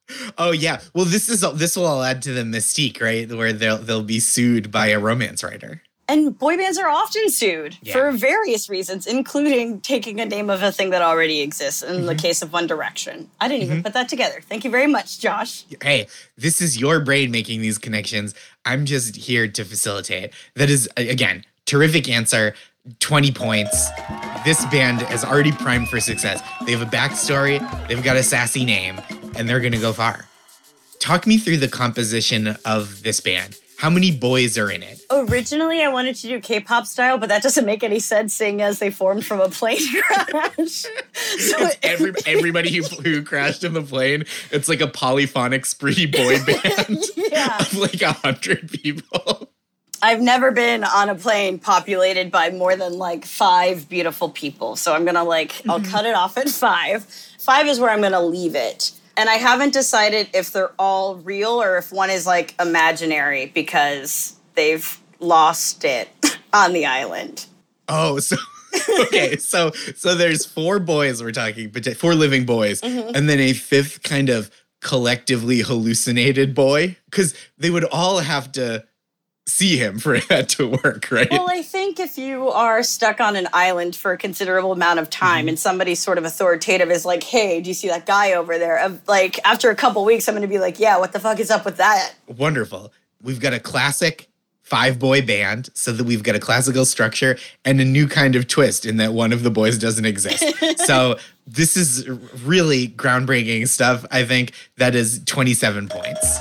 oh 0.38 0.52
yeah. 0.52 0.82
Well, 0.94 1.06
this 1.06 1.30
is 1.30 1.42
this 1.56 1.78
will 1.78 1.86
all 1.86 2.04
add 2.04 2.22
to 2.24 2.34
the 2.34 2.44
mystique, 2.44 3.02
right? 3.02 3.32
Where 3.32 3.54
they'll 3.54 3.78
they'll 3.78 4.04
be 4.04 4.20
sued 4.20 4.72
by 4.72 4.88
a 4.88 5.00
romance 5.00 5.44
writer. 5.44 5.82
And 6.08 6.38
boy 6.38 6.56
bands 6.58 6.78
are 6.78 6.88
often 6.90 7.30
sued 7.30 7.78
Yeah. 7.82 7.94
for 7.94 8.12
various 8.12 8.70
reasons, 8.70 9.08
including 9.08 9.82
taking 9.82 10.20
a 10.22 10.26
name 10.26 10.50
of 10.50 10.62
a 10.64 10.72
thing 10.72 10.90
that 10.92 11.02
already 11.02 11.42
exists 11.42 11.82
in 11.82 11.96
Mm-hmm. 11.98 12.06
the 12.06 12.16
case 12.16 12.42
of 12.42 12.54
One 12.54 12.68
Direction. 12.68 13.30
I 13.42 13.48
didn't 13.48 13.64
even 13.64 13.84
put 13.84 13.94
that 13.94 14.08
together. 14.10 14.42
Thank 14.48 14.64
you 14.64 14.70
very 14.72 14.88
much, 14.88 15.20
Josh. 15.20 15.66
Hey, 15.82 16.08
this 16.38 16.62
is 16.62 16.78
your 16.80 17.00
brain 17.00 17.32
making 17.32 17.62
these 17.62 17.78
connections. 17.78 18.34
I'm 18.66 18.86
just 18.86 19.16
here 19.16 19.48
to 19.48 19.64
facilitate. 19.66 20.32
That 20.56 20.70
is 20.70 20.88
again 20.98 21.44
terrific 21.66 22.08
answer. 22.10 22.54
20 23.00 23.32
points. 23.32 23.90
This 24.46 24.64
band 24.68 25.02
is 25.12 25.26
already 25.26 25.52
primed 25.52 25.90
for 25.90 26.00
success. 26.00 26.40
They 26.68 26.72
have 26.74 26.84
a 26.84 26.86
backstory, 26.86 27.58
they've 27.88 28.04
got 28.04 28.16
a 28.16 28.22
sassy 28.22 28.64
name, 28.64 29.02
and 29.36 29.50
they're 29.50 29.60
gonna 29.60 29.80
go 29.80 29.92
far. 29.92 30.28
Talk 31.00 31.26
me 31.26 31.40
through 31.40 31.58
the 31.58 31.68
composition 31.68 32.56
of 32.64 33.02
this 33.02 33.22
band. 33.22 33.58
How 33.86 33.92
many 33.92 34.10
boys 34.10 34.58
are 34.58 34.72
in 34.72 34.82
it? 34.82 35.00
Originally, 35.12 35.84
I 35.84 35.90
wanted 35.90 36.16
to 36.16 36.28
do 36.28 36.40
K-pop 36.40 36.88
style, 36.88 37.20
but 37.20 37.30
that 37.30 37.44
doesn't 37.44 37.68
make 37.68 37.84
any 37.84 38.00
sense, 38.00 38.34
seeing 38.34 38.64
as 38.64 38.80
they 38.80 38.90
formed 38.90 39.24
from 39.24 39.40
a 39.40 39.48
plane 39.48 39.78
crash. 40.02 40.56
so 40.58 40.90
It's 41.14 41.78
every, 41.84 42.12
everybody 42.26 42.76
who, 42.76 42.82
who 42.82 43.22
crashed 43.22 43.64
in 43.64 43.74
the 43.74 43.84
plane. 43.84 44.24
It's 44.50 44.68
like 44.68 44.82
a 44.82 44.88
polyphonic 44.88 45.68
spree 45.68 46.08
boy 46.08 46.44
band 46.46 46.98
yeah, 47.16 47.60
of 47.60 47.78
like 47.78 48.02
a 48.02 48.14
hundred 48.14 48.72
people. 48.72 49.52
I've 50.02 50.20
never 50.20 50.50
been 50.50 50.84
on 50.84 51.10
a 51.10 51.14
plane 51.14 51.60
populated 51.60 52.32
by 52.32 52.50
more 52.50 52.76
than 52.76 52.98
like 52.98 53.24
five 53.24 53.88
beautiful 53.88 54.30
people. 54.30 54.78
So 54.78 54.96
I'm 54.96 55.06
gonna 55.06 55.24
like, 55.24 55.62
I'll 55.70 55.80
mm-hmm. 55.80 55.92
cut 55.92 56.08
it 56.08 56.16
off 56.16 56.40
at 56.40 56.50
five. 56.50 57.04
Five 57.38 57.68
is 57.68 57.80
where 57.80 57.92
I'm 57.92 58.02
gonna 58.02 58.20
leave 58.20 58.56
it. 58.56 58.94
And 59.18 59.30
I 59.30 59.36
haven't 59.36 59.74
decided 59.74 60.30
if 60.34 60.52
they're 60.52 60.74
all 60.78 61.16
real 61.18 61.62
or 61.62 61.78
if 61.78 61.92
one 61.92 62.10
is 62.10 62.26
like 62.26 62.54
imaginary 62.60 63.48
because 63.48 64.36
they've 64.56 65.00
lost 65.20 65.86
it 65.86 66.10
on 66.54 66.74
the 66.74 66.86
island. 66.86 67.46
Oh, 67.88 68.20
so 68.20 68.36
okay, 69.02 69.36
so 69.38 69.72
so 69.96 70.16
there's 70.16 70.46
four 70.46 70.80
boys 70.80 71.22
we're 71.22 71.32
talking, 71.32 71.70
but 71.70 71.86
four 71.98 72.16
living 72.16 72.46
boys, 72.46 72.82
mm-hmm. 72.82 73.16
and 73.16 73.30
then 73.30 73.40
a 73.40 73.54
fifth 73.54 74.04
kind 74.04 74.30
of 74.30 74.52
collectively 74.82 75.60
hallucinated 75.60 76.54
boy, 76.54 76.98
because 77.06 77.34
they 77.58 77.70
would 77.70 77.86
all 77.86 78.20
have 78.20 78.52
to 78.54 78.86
see 79.46 79.78
him 79.78 80.00
for 80.00 80.20
that 80.30 80.50
to 80.50 80.68
work, 80.84 81.10
right? 81.12 81.30
Well, 81.30 81.50
I 81.50 81.62
think 81.62 82.00
if 82.00 82.18
you 82.18 82.50
are 82.50 82.84
stuck 82.84 83.20
on 83.20 83.36
an 83.36 83.48
island 83.54 83.96
for 83.96 84.12
a 84.12 84.18
considerable 84.18 84.72
amount 84.72 85.00
of 85.00 85.10
time 85.10 85.42
mm-hmm. 85.42 85.50
and 85.50 85.60
somebody 85.60 85.96
sort 85.96 86.18
of 86.18 86.26
authoritative 86.26 86.90
is 86.90 87.06
like, 87.06 87.24
hey, 87.24 87.62
do 87.62 87.70
you 87.70 87.74
see 87.74 87.88
that 87.88 88.06
guy 88.06 88.34
over 88.34 88.58
there? 88.58 89.00
Like, 89.08 89.40
after 89.46 89.70
a 89.70 89.76
couple 89.76 90.04
weeks, 90.06 90.28
I'm 90.28 90.34
going 90.34 90.42
to 90.42 90.48
be 90.48 90.60
like, 90.60 90.80
yeah, 90.80 90.98
what 90.98 91.14
the 91.14 91.20
fuck 91.20 91.40
is 91.40 91.52
up 91.52 91.66
with 91.66 91.78
that? 91.78 92.14
Wonderful. 92.28 92.92
We've 93.22 93.40
got 93.40 93.54
a 93.54 93.60
classic 93.60 94.30
five 94.66 94.98
boy 94.98 95.22
band, 95.22 95.70
so 95.76 95.92
that 95.92 96.04
we've 96.04 96.24
got 96.24 96.36
a 96.36 96.40
classical 96.40 96.86
structure 96.86 97.38
and 97.64 97.80
a 97.80 97.86
new 97.86 98.08
kind 98.08 98.36
of 98.36 98.48
twist 98.48 98.84
in 98.84 98.98
that 98.98 99.14
one 99.14 99.32
of 99.32 99.44
the 99.44 99.52
boys 99.52 99.78
doesn't 99.78 100.06
exist. 100.06 100.44
so 100.88 101.18
this 101.46 101.78
is 101.78 102.10
really 102.44 102.88
groundbreaking 102.88 103.68
stuff. 103.68 104.06
I 104.10 104.26
think 104.26 104.54
that 104.78 104.96
is 104.96 105.22
27 105.26 105.88
points. 105.88 106.40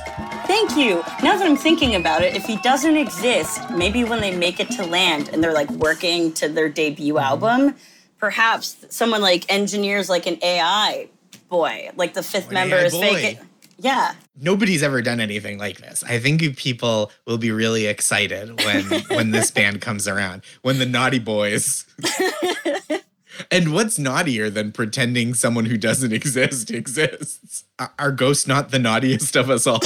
Thank 0.55 0.77
you. 0.77 1.03
Now 1.21 1.37
that 1.37 1.43
I'm 1.43 1.57
thinking 1.57 1.97
about 1.97 2.23
it, 2.23 2.37
if 2.37 2.45
he 2.45 2.57
doesn't 2.59 2.97
exist, 2.97 3.69
maybe 3.71 4.05
when 4.05 4.21
they 4.21 4.35
make 4.37 4.61
it 4.61 4.71
to 4.71 4.87
land 4.87 5.29
and 5.31 5.43
they're 5.43 5.53
like 5.53 5.69
working 5.69 6.33
to 6.35 6.49
their 6.49 6.69
debut 6.69 7.19
album, 7.19 7.75
perhaps 8.19 8.87
someone 8.89 9.21
like 9.21 9.53
engineers 9.53 10.09
like 10.09 10.27
an 10.27 10.39
AI 10.45 11.09
boy, 11.49 11.91
like 11.97 12.15
the 12.15 12.23
fifth 12.23 12.53
member 12.53 12.77
AI 12.77 12.85
is 12.85 12.93
boy. 12.93 13.39
Yeah. 13.81 14.15
nobody's 14.41 14.85
ever 14.85 15.03
done 15.03 15.19
anything 15.19 15.59
like 15.59 15.79
this. 15.79 16.05
I 16.05 16.21
think 16.21 16.57
people 16.57 17.11
will 17.27 17.39
be 17.39 17.51
really 17.51 17.87
excited 17.87 18.57
when 18.65 18.85
when 19.09 19.33
this 19.33 19.51
band 19.51 19.81
comes 19.81 20.07
around. 20.07 20.45
When 20.63 20.79
the 20.79 20.87
naughty 20.87 21.19
boys. 21.19 21.85
and 23.51 23.73
what's 23.73 23.99
naughtier 23.99 24.51
than 24.51 24.71
pretending 24.71 25.35
someone 25.35 25.65
who 25.65 25.77
doesn't 25.77 26.13
exist 26.21 26.71
exists? 26.71 27.65
Are 27.99 28.13
ghosts 28.13 28.47
not 28.47 28.71
the 28.71 28.79
naughtiest 28.79 29.35
of 29.35 29.51
us 29.51 29.67
all? 29.67 29.81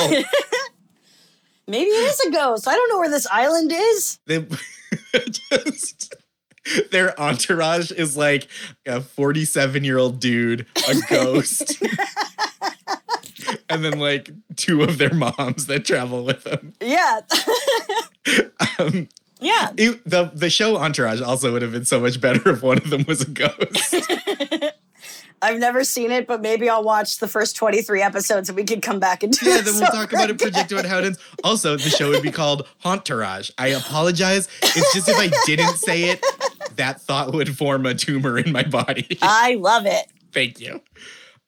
Maybe 1.69 1.91
it 1.91 2.11
is 2.11 2.21
a 2.21 2.31
ghost. 2.33 2.67
I 2.67 2.75
don't 2.75 2.89
know 2.91 2.99
where 2.99 3.11
this 3.11 3.27
island 3.31 3.73
is. 3.73 4.19
they 4.27 4.45
just 5.53 6.15
their 6.91 7.19
entourage 7.21 7.91
is 7.93 8.17
like 8.17 8.49
a 8.87 9.01
47 9.01 9.85
year 9.85 9.99
old 9.99 10.19
dude, 10.21 10.67
a 10.89 10.95
ghost. 11.09 11.81
and 13.71 13.85
then 13.85 13.99
like 13.99 14.31
two 14.57 14.83
of 14.83 14.99
their 14.99 15.13
moms 15.15 15.67
that 15.67 15.85
travel 15.85 16.25
with 16.25 16.45
them. 16.45 16.73
Yeah. 16.81 17.21
Um, 18.81 19.09
yeah. 19.41 19.71
It- 19.77 20.05
the 20.05 20.31
the 20.35 20.51
show 20.51 20.77
Entourage 20.77 21.21
also 21.23 21.53
would 21.53 21.63
have 21.63 21.73
been 21.73 21.85
so 21.87 21.99
much 22.01 22.21
better 22.21 22.51
if 22.51 22.63
one 22.63 22.77
of 22.79 22.91
them 22.91 23.05
was 23.09 23.23
a 23.23 23.31
ghost. 23.31 23.95
I've 25.41 25.59
never 25.59 25.85
seen 25.85 26.11
it, 26.11 26.27
but 26.27 26.41
maybe 26.41 26.69
I'll 26.69 26.83
watch 26.83 27.19
the 27.19 27.29
first 27.29 27.57
23 27.57 28.03
episodes 28.03 28.49
and 28.49 28.57
we 28.57 28.65
can 28.65 28.81
come 28.81 28.99
back 28.99 29.23
and 29.23 29.33
do 29.33 29.49
yeah, 29.49 29.61
then 29.61 29.75
we'll 29.75 29.87
talk 29.87 30.13
about 30.13 30.31
it, 30.31 30.39
project 30.39 30.73
about 30.73 30.85
how 30.85 30.99
it 30.99 31.05
ends. 31.05 31.19
Also, 31.45 31.77
the 31.77 31.91
show 31.91 32.11
would 32.11 32.23
be 32.23 32.31
called 32.31 32.67
Hauntourage. 32.85 33.51
I 33.59 33.69
apologize. 33.69 34.49
It's 34.63 34.95
just 34.95 35.09
if 35.09 35.17
I 35.17 35.31
didn't 35.47 35.77
say 35.77 36.11
it, 36.11 36.25
that 36.77 37.01
thought 37.01 37.33
would 37.33 37.57
form 37.57 37.87
a 37.87 37.95
tumor 37.95 38.39
in 38.39 38.53
my 38.53 38.65
body. 38.65 39.19
I 39.23 39.55
love 39.55 39.87
it. 39.87 40.07
Thank 40.33 40.61
you. 40.61 40.81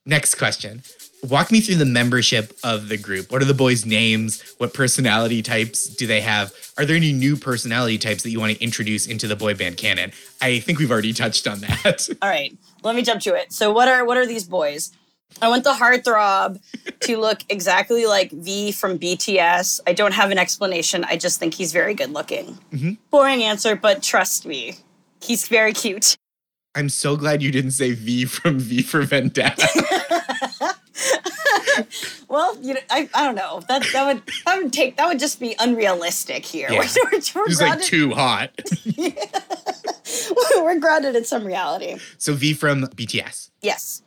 Next 0.06 0.36
question. 0.36 0.82
Walk 1.28 1.52
me 1.52 1.60
through 1.60 1.74
the 1.74 1.84
membership 1.84 2.56
of 2.64 2.88
the 2.88 2.96
group. 2.96 3.30
What 3.30 3.42
are 3.42 3.46
the 3.46 3.52
boys' 3.52 3.84
names? 3.84 4.54
What 4.56 4.72
personality 4.72 5.42
types 5.42 5.86
do 5.86 6.06
they 6.06 6.22
have? 6.22 6.52
Are 6.78 6.86
there 6.86 6.96
any 6.96 7.12
new 7.12 7.36
personality 7.36 7.98
types 7.98 8.22
that 8.22 8.30
you 8.30 8.40
want 8.40 8.56
to 8.56 8.64
introduce 8.64 9.06
into 9.06 9.28
the 9.28 9.36
boy 9.36 9.54
band 9.54 9.76
canon? 9.76 10.12
I 10.40 10.60
think 10.60 10.78
we've 10.78 10.90
already 10.90 11.12
touched 11.12 11.46
on 11.46 11.60
that. 11.60 12.08
All 12.22 12.28
right, 12.28 12.56
let 12.82 12.96
me 12.96 13.02
jump 13.02 13.20
to 13.22 13.34
it. 13.34 13.52
So 13.52 13.72
what 13.72 13.88
are 13.88 14.04
what 14.04 14.16
are 14.16 14.26
these 14.26 14.44
boys? 14.44 14.92
I 15.40 15.48
want 15.48 15.64
the 15.64 15.72
heartthrob 15.72 16.60
to 17.00 17.16
look 17.18 17.40
exactly 17.48 18.06
like 18.06 18.32
V 18.32 18.72
from 18.72 18.98
BTS. 18.98 19.80
I 19.86 19.92
don't 19.92 20.12
have 20.12 20.30
an 20.30 20.38
explanation. 20.38 21.04
I 21.04 21.16
just 21.16 21.38
think 21.38 21.54
he's 21.54 21.72
very 21.72 21.94
good 21.94 22.10
looking. 22.10 22.58
Mm-hmm. 22.72 22.92
Boring 23.10 23.42
answer, 23.42 23.76
but 23.76 24.02
trust 24.02 24.44
me, 24.44 24.74
he's 25.22 25.46
very 25.48 25.72
cute. 25.72 26.16
I'm 26.74 26.88
so 26.88 27.16
glad 27.16 27.42
you 27.42 27.50
didn't 27.50 27.72
say 27.72 27.92
V 27.92 28.26
from 28.26 28.58
V 28.58 28.82
for 28.82 29.02
Vendetta. 29.02 29.68
Well, 32.28 32.56
you 32.62 32.74
know, 32.74 32.80
I, 32.88 33.08
I 33.12 33.24
don't 33.24 33.34
know. 33.34 33.60
That 33.66 33.84
that 33.92 34.06
would 34.06 34.22
that 34.46 34.62
would 34.62 34.72
take 34.72 34.96
that 34.96 35.08
would 35.08 35.18
just 35.18 35.40
be 35.40 35.56
unrealistic 35.58 36.44
here. 36.44 36.68
Yeah. 36.70 36.78
We're, 36.78 37.10
we're, 37.12 37.20
we're 37.34 37.46
He's 37.46 37.60
like 37.60 37.82
too 37.82 38.12
hot. 38.12 38.50
we're 40.56 40.78
grounded 40.78 41.16
in 41.16 41.24
some 41.24 41.44
reality. 41.44 41.98
So 42.18 42.34
V 42.34 42.54
from 42.54 42.82
BTS. 42.82 43.50
Yes. 43.62 44.02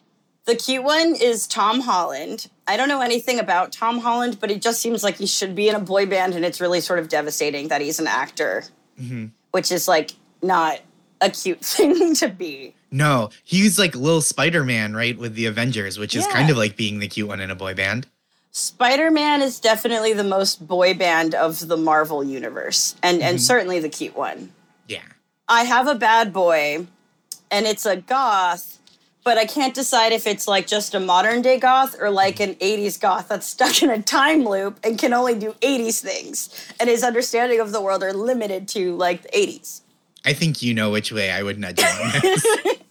The 0.46 0.55
cute 0.55 0.84
one 0.84 1.15
is 1.15 1.48
Tom 1.48 1.82
Holland. 1.82 2.50
I 2.67 2.75
don't 2.75 2.89
know 2.89 3.01
anything 3.01 3.39
about 3.39 3.72
Tom 3.72 4.00
Holland, 4.00 4.39
but 4.39 4.50
he 4.50 4.58
just 4.58 4.82
seems 4.82 5.03
like 5.03 5.17
he 5.17 5.25
should 5.25 5.55
be 5.55 5.70
in 5.70 5.75
a 5.75 5.79
boy 5.79 6.05
band, 6.05 6.34
and 6.34 6.43
it's 6.43 6.60
really 6.60 6.82
sort 6.82 7.00
of 7.00 7.08
devastating 7.08 7.70
that 7.70 7.82
he's 7.82 8.00
an 8.00 8.08
actor, 8.08 8.63
mm-hmm. 9.00 9.27
which 9.51 9.72
is 9.72 9.88
like 9.88 10.12
not 10.41 10.79
a 11.22 11.29
cute 11.29 11.62
thing 11.62 12.13
to 12.15 12.27
be. 12.27 12.75
No, 12.93 13.31
he's 13.43 13.79
like 13.79 13.95
little 13.95 14.21
Spider 14.21 14.63
Man, 14.63 14.95
right, 14.95 15.17
with 15.17 15.33
the 15.33 15.47
Avengers, 15.47 15.97
which 15.97 16.15
is 16.15 16.27
kind 16.27 16.51
of 16.51 16.57
like 16.57 16.77
being 16.77 17.00
the 17.00 17.07
cute 17.07 17.27
one 17.27 17.39
in 17.39 17.50
a 17.50 17.55
boy 17.55 17.73
band. 17.73 18.05
Spider 18.51 19.09
Man 19.09 19.41
is 19.41 19.59
definitely 19.59 20.13
the 20.13 20.23
most 20.23 20.67
boy 20.67 20.93
band 20.93 21.33
of 21.33 21.67
the 21.67 21.75
Marvel 21.75 22.23
universe, 22.23 22.93
and 23.01 23.19
and 23.23 23.38
mm-hmm. 23.38 23.43
certainly 23.43 23.79
the 23.79 23.89
cute 23.89 24.15
one. 24.15 24.51
Yeah. 24.88 25.01
I 25.50 25.63
have 25.63 25.88
a 25.88 25.95
bad 25.95 26.31
boy, 26.31 26.85
and 27.50 27.65
it's 27.65 27.88
a 27.88 27.97
goth, 27.97 28.77
but 29.23 29.39
I 29.39 29.45
can't 29.45 29.73
decide 29.73 30.12
if 30.12 30.27
it's 30.27 30.47
like 30.47 30.67
just 30.67 30.93
a 30.93 31.00
modern 31.00 31.41
day 31.41 31.57
goth 31.57 32.00
or 32.00 32.12
like 32.12 32.35
mm-hmm. 32.35 32.51
an 32.51 32.55
80s 32.57 33.01
goth 33.01 33.27
that's 33.27 33.47
stuck 33.55 33.81
in 33.81 33.89
a 33.89 34.03
time 34.03 34.45
loop 34.45 34.79
and 34.83 35.00
can 35.00 35.13
only 35.13 35.33
do 35.33 35.53
80s 35.62 36.00
things. 36.00 36.73
And 36.79 36.88
his 36.88 37.03
understanding 37.03 37.59
of 37.59 37.71
the 37.71 37.81
world 37.81 38.03
are 38.03 38.13
limited 38.13 38.67
to 38.69 38.95
like 38.97 39.23
the 39.23 39.29
80s. 39.29 39.81
I 40.25 40.33
think 40.33 40.62
you 40.62 40.75
know 40.75 40.91
which 40.91 41.12
way 41.12 41.31
I 41.31 41.41
would 41.41 41.57
nudge 41.57 41.77
this. 41.77 42.45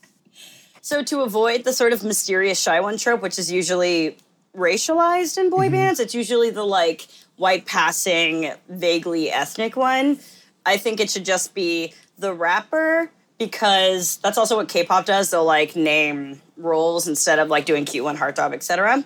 So 0.82 1.02
to 1.04 1.20
avoid 1.20 1.62
the 1.62 1.72
sort 1.72 1.92
of 1.92 2.02
mysterious 2.02 2.60
shy 2.60 2.80
one 2.80 2.98
trope, 2.98 3.22
which 3.22 3.38
is 3.38 3.50
usually 3.52 4.16
racialized 4.56 5.38
in 5.38 5.48
boy 5.48 5.70
bands, 5.70 6.00
it's 6.00 6.12
usually 6.12 6.50
the 6.50 6.64
like 6.64 7.06
white 7.36 7.66
passing, 7.66 8.52
vaguely 8.68 9.30
ethnic 9.30 9.76
one. 9.76 10.18
I 10.66 10.76
think 10.76 10.98
it 10.98 11.08
should 11.08 11.24
just 11.24 11.54
be 11.54 11.94
the 12.18 12.34
rapper 12.34 13.12
because 13.38 14.16
that's 14.18 14.36
also 14.36 14.56
what 14.56 14.68
K-pop 14.68 15.06
does. 15.06 15.30
They'll 15.30 15.44
like 15.44 15.76
name 15.76 16.42
roles 16.56 17.06
instead 17.06 17.38
of 17.38 17.48
like 17.48 17.64
doing 17.64 17.84
cute 17.84 18.04
one, 18.04 18.16
heartthrob, 18.16 18.52
etc. 18.52 19.04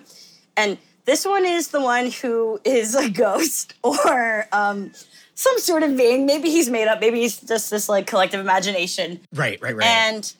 And 0.57 0.79
this 1.05 1.27
one 1.27 1.45
is 1.45 1.67
the 1.69 1.81
one 1.81 2.09
who 2.09 2.59
is 2.65 2.95
a 2.95 3.07
ghost 3.07 3.75
or 3.83 4.47
um, 4.51 4.91
some 5.35 5.59
sort 5.59 5.83
of 5.83 5.95
being. 5.95 6.25
Maybe 6.25 6.49
he's 6.49 6.69
made 6.69 6.87
up. 6.87 6.99
Maybe 6.99 7.21
he's 7.21 7.39
just 7.39 7.69
this 7.69 7.87
like 7.87 8.07
collective 8.07 8.39
imagination. 8.39 9.19
right, 9.35 9.61
right, 9.61 9.75
right. 9.75 9.85
And 9.85 10.33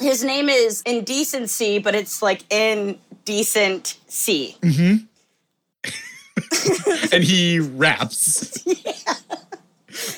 his 0.00 0.24
name 0.24 0.48
is 0.48 0.82
Indecency, 0.82 1.78
but 1.78 1.94
it's 1.94 2.22
like 2.22 2.42
indecent 2.52 3.98
C. 4.08 4.56
and 7.12 7.22
he 7.24 7.60
raps. 7.60 8.58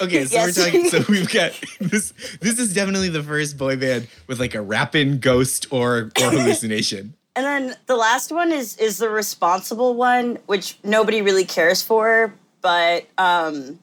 Okay, 0.00 0.24
so 0.26 0.34
Yes. 0.34 0.56
we're 0.58 0.64
talking. 0.64 0.88
So 0.88 1.04
we've 1.08 1.30
got 1.32 1.52
this. 1.80 2.12
This 2.40 2.58
is 2.58 2.72
definitely 2.74 3.08
the 3.08 3.22
first 3.22 3.56
boy 3.58 3.76
band 3.76 4.08
with 4.26 4.38
like 4.38 4.54
a 4.54 4.60
rapping 4.60 5.18
ghost 5.18 5.66
or 5.70 6.10
or 6.20 6.30
hallucination. 6.30 7.14
And 7.34 7.46
then 7.46 7.76
the 7.86 7.96
last 7.96 8.30
one 8.30 8.52
is 8.52 8.76
is 8.76 8.98
the 8.98 9.08
responsible 9.08 9.94
one, 9.94 10.36
which 10.44 10.76
nobody 10.84 11.22
really 11.22 11.46
cares 11.46 11.80
for, 11.80 12.34
but 12.60 13.06
um 13.16 13.78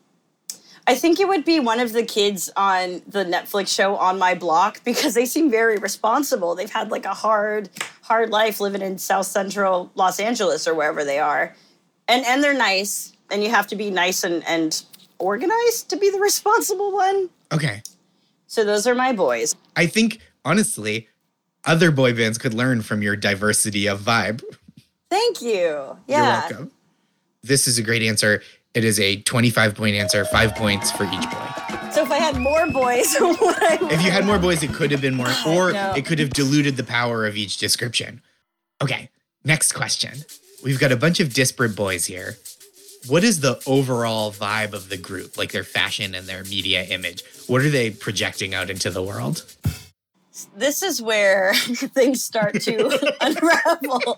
I 0.90 0.96
think 0.96 1.20
it 1.20 1.28
would 1.28 1.46
be 1.46 1.60
one 1.60 1.80
of 1.80 1.94
the 1.94 2.02
kids 2.02 2.50
on 2.58 3.04
the 3.06 3.24
Netflix 3.24 3.68
show 3.68 3.96
On 3.98 4.18
My 4.18 4.34
Block 4.34 4.84
because 4.84 5.14
they 5.14 5.28
seem 5.28 5.52
very 5.52 5.78
responsible. 5.78 6.56
They've 6.56 6.72
had 6.72 6.90
like 6.90 7.06
a 7.06 7.14
hard, 7.14 7.70
hard 8.02 8.32
life 8.32 8.60
living 8.60 8.82
in 8.82 8.98
South 8.98 9.28
Central 9.28 9.92
Los 9.94 10.20
Angeles 10.20 10.68
or 10.68 10.74
wherever 10.74 11.06
they 11.06 11.20
are. 11.20 11.56
And 12.08 12.26
and 12.26 12.44
they're 12.44 12.58
nice. 12.58 13.14
And 13.30 13.44
you 13.44 13.52
have 13.52 13.68
to 13.68 13.76
be 13.76 13.92
nice 13.92 14.24
and, 14.24 14.44
and 14.48 14.84
organized 15.20 15.92
to 15.92 15.96
be 15.96 16.10
the 16.10 16.18
responsible 16.30 16.92
one. 16.92 17.30
Okay, 17.52 17.84
So 18.48 18.64
those 18.64 18.88
are 18.88 18.96
my 18.96 19.14
boys. 19.14 19.56
I 19.76 19.86
think 19.86 20.20
honestly, 20.44 21.08
other 21.66 21.92
boy 21.92 22.16
bands 22.16 22.40
could 22.40 22.56
learn 22.56 22.82
from 22.82 23.04
your 23.04 23.16
diversity 23.16 23.86
of 23.86 24.00
vibe. 24.02 24.44
Thank 25.12 25.44
you. 25.44 26.00
Yeah. 26.08 26.18
You're 26.18 26.24
welcome. 26.24 26.72
This 27.44 27.68
is 27.68 27.78
a 27.78 27.84
great 27.84 28.02
answer. 28.02 28.42
It 28.74 28.84
is 28.86 29.00
a 29.00 29.18
25 29.22 29.76
point 29.76 29.96
answer, 29.96 30.26
five 30.26 30.56
points 30.56 30.92
for 30.92 31.04
each 31.06 31.30
boy. 31.32 31.48
So 31.92 32.04
if 32.04 32.12
I 32.12 32.18
had 32.18 32.38
more 32.38 32.68
boys, 32.68 33.16
If 33.20 34.04
you 34.04 34.12
had 34.12 34.26
more 34.26 34.38
boys, 34.38 34.62
it 34.62 34.74
could 34.74 34.92
have 34.92 35.02
been 35.02 35.16
more, 35.16 35.30
or 35.48 35.72
No. 35.72 35.94
it 35.96 36.06
could 36.06 36.20
have 36.20 36.30
diluted 36.30 36.78
the 36.78 36.84
power 36.84 37.26
of 37.26 37.36
each 37.36 37.58
description. 37.58 38.22
Okay, 38.82 39.10
next 39.44 39.72
question. 39.74 40.20
We've 40.64 40.80
got 40.80 40.92
a 40.92 40.96
bunch 40.98 41.20
of 41.20 41.34
disparate 41.34 41.76
boys 41.76 42.06
here. 42.06 42.38
What 43.08 43.24
is 43.24 43.40
the 43.40 43.60
overall 43.66 44.32
vibe 44.32 44.74
of 44.74 44.90
the 44.90 44.98
group, 44.98 45.36
like 45.38 45.52
their 45.52 45.64
fashion 45.64 46.14
and 46.14 46.28
their 46.28 46.44
media 46.44 46.84
image? 46.84 47.24
What 47.48 47.62
are 47.64 47.70
they 47.70 47.90
projecting 47.90 48.54
out 48.54 48.70
into 48.70 48.90
the 48.92 49.02
world? 49.02 49.46
this 50.56 50.82
is 50.82 51.02
where 51.02 51.54
things 51.56 52.24
start 52.24 52.62
to 52.62 53.16
unravel. 53.22 54.18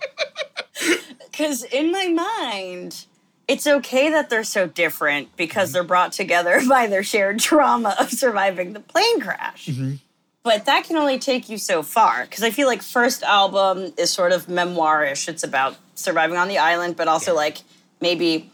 Because 1.32 1.64
in 1.64 1.92
my 1.92 2.08
mind, 2.10 3.06
it's 3.48 3.68
okay 3.68 4.10
that 4.10 4.30
they're 4.30 4.44
so 4.44 4.68
different 4.68 5.36
because 5.36 5.70
mm-hmm. 5.70 5.74
they're 5.74 5.84
brought 5.84 6.12
together 6.12 6.62
by 6.70 6.88
their 6.88 7.04
shared 7.04 7.40
trauma 7.40 7.96
of 8.00 8.12
surviving 8.12 8.74
the 8.74 8.80
plane 8.80 9.20
crash. 9.20 9.68
Mm-hmm. 9.68 9.96
But 10.44 10.66
that 10.66 10.86
can 10.86 10.98
only 10.98 11.20
take 11.20 11.50
you 11.50 11.58
so 11.58 11.84
far 11.84 12.24
because 12.24 12.44
I 12.44 12.50
feel 12.50 12.68
like 12.68 12.82
first 12.82 13.22
album 13.22 13.94
is 13.98 14.10
sort 14.10 14.32
of 14.32 14.48
memoirish. 14.48 15.28
It's 15.28 15.44
about 15.44 15.78
surviving 15.94 16.38
on 16.38 16.48
the 16.48 16.58
island, 16.58 16.96
but 16.96 17.08
also 17.08 17.36
like 17.36 17.60
maybe 18.00 18.50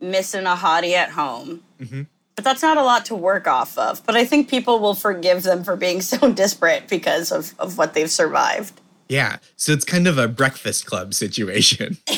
missing 0.00 0.46
a 0.46 0.54
hottie 0.54 0.94
at 0.94 1.10
home. 1.10 1.62
Mm-hmm. 1.78 2.02
But 2.36 2.44
that's 2.44 2.62
not 2.62 2.76
a 2.76 2.82
lot 2.82 3.06
to 3.06 3.14
work 3.14 3.46
off 3.46 3.76
of. 3.76 4.04
But 4.06 4.16
I 4.16 4.24
think 4.24 4.48
people 4.48 4.78
will 4.78 4.94
forgive 4.94 5.42
them 5.42 5.62
for 5.64 5.76
being 5.76 6.00
so 6.02 6.32
disparate 6.32 6.88
because 6.88 7.30
of, 7.32 7.54
of 7.58 7.76
what 7.76 7.94
they've 7.94 8.10
survived. 8.10 8.80
Yeah, 9.08 9.36
so 9.56 9.72
it's 9.72 9.84
kind 9.84 10.08
of 10.08 10.18
a 10.18 10.26
breakfast 10.26 10.86
club 10.86 11.14
situation. 11.14 11.98
yeah, 12.10 12.16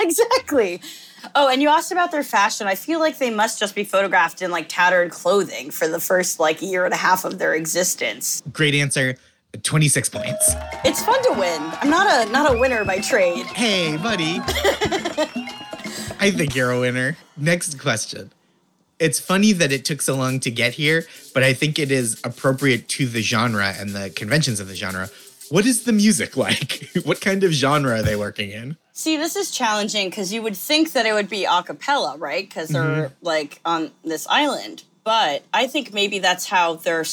exactly. 0.00 0.80
Oh, 1.34 1.48
and 1.48 1.60
you 1.62 1.68
asked 1.68 1.92
about 1.92 2.10
their 2.10 2.22
fashion. 2.22 2.66
I 2.66 2.74
feel 2.74 3.00
like 3.00 3.18
they 3.18 3.30
must 3.30 3.58
just 3.58 3.74
be 3.74 3.84
photographed 3.84 4.42
in 4.42 4.50
like 4.50 4.68
tattered 4.68 5.10
clothing 5.10 5.70
for 5.70 5.88
the 5.88 6.00
first 6.00 6.40
like 6.40 6.62
year 6.62 6.84
and 6.84 6.94
a 6.94 6.96
half 6.96 7.24
of 7.24 7.38
their 7.38 7.54
existence. 7.54 8.42
Great 8.52 8.74
answer. 8.74 9.16
26 9.62 10.08
points. 10.10 10.54
It's 10.84 11.02
fun 11.02 11.22
to 11.24 11.32
win. 11.38 11.62
I'm 11.80 11.90
not 11.90 12.28
a 12.28 12.30
not 12.30 12.54
a 12.54 12.58
winner 12.58 12.84
by 12.84 12.98
trade. 12.98 13.46
Hey, 13.46 13.96
buddy. 13.96 14.40
I 16.20 16.30
think 16.30 16.54
you're 16.54 16.70
a 16.70 16.80
winner. 16.80 17.16
Next 17.36 17.78
question. 17.78 18.30
It's 18.98 19.20
funny 19.20 19.52
that 19.52 19.70
it 19.70 19.84
took 19.84 20.02
so 20.02 20.16
long 20.16 20.40
to 20.40 20.50
get 20.50 20.74
here, 20.74 21.06
but 21.32 21.44
I 21.44 21.54
think 21.54 21.78
it 21.78 21.92
is 21.92 22.20
appropriate 22.24 22.88
to 22.90 23.06
the 23.06 23.22
genre 23.22 23.72
and 23.78 23.90
the 23.90 24.10
conventions 24.10 24.58
of 24.58 24.66
the 24.68 24.74
genre. 24.74 25.08
What 25.50 25.64
is 25.66 25.84
the 25.84 25.92
music 25.92 26.36
like? 26.46 26.90
what 27.04 27.20
kind 27.20 27.44
of 27.44 27.52
genre 27.52 28.00
are 28.00 28.02
they 28.02 28.16
working 28.16 28.50
in? 28.50 28.76
See, 28.98 29.16
this 29.16 29.36
is 29.36 29.52
challenging 29.52 30.10
because 30.10 30.32
you 30.32 30.42
would 30.42 30.56
think 30.56 30.90
that 30.90 31.06
it 31.06 31.12
would 31.12 31.30
be 31.30 31.44
a 31.44 31.62
cappella, 31.62 32.16
right? 32.18 32.48
Because 32.48 32.70
they're 32.70 32.82
mm-hmm. 32.82 33.14
like 33.24 33.60
on 33.64 33.92
this 34.04 34.26
island. 34.26 34.82
But 35.04 35.44
I 35.54 35.68
think 35.68 35.94
maybe 35.94 36.18
that's 36.18 36.48
how 36.48 36.74
they're. 36.74 37.04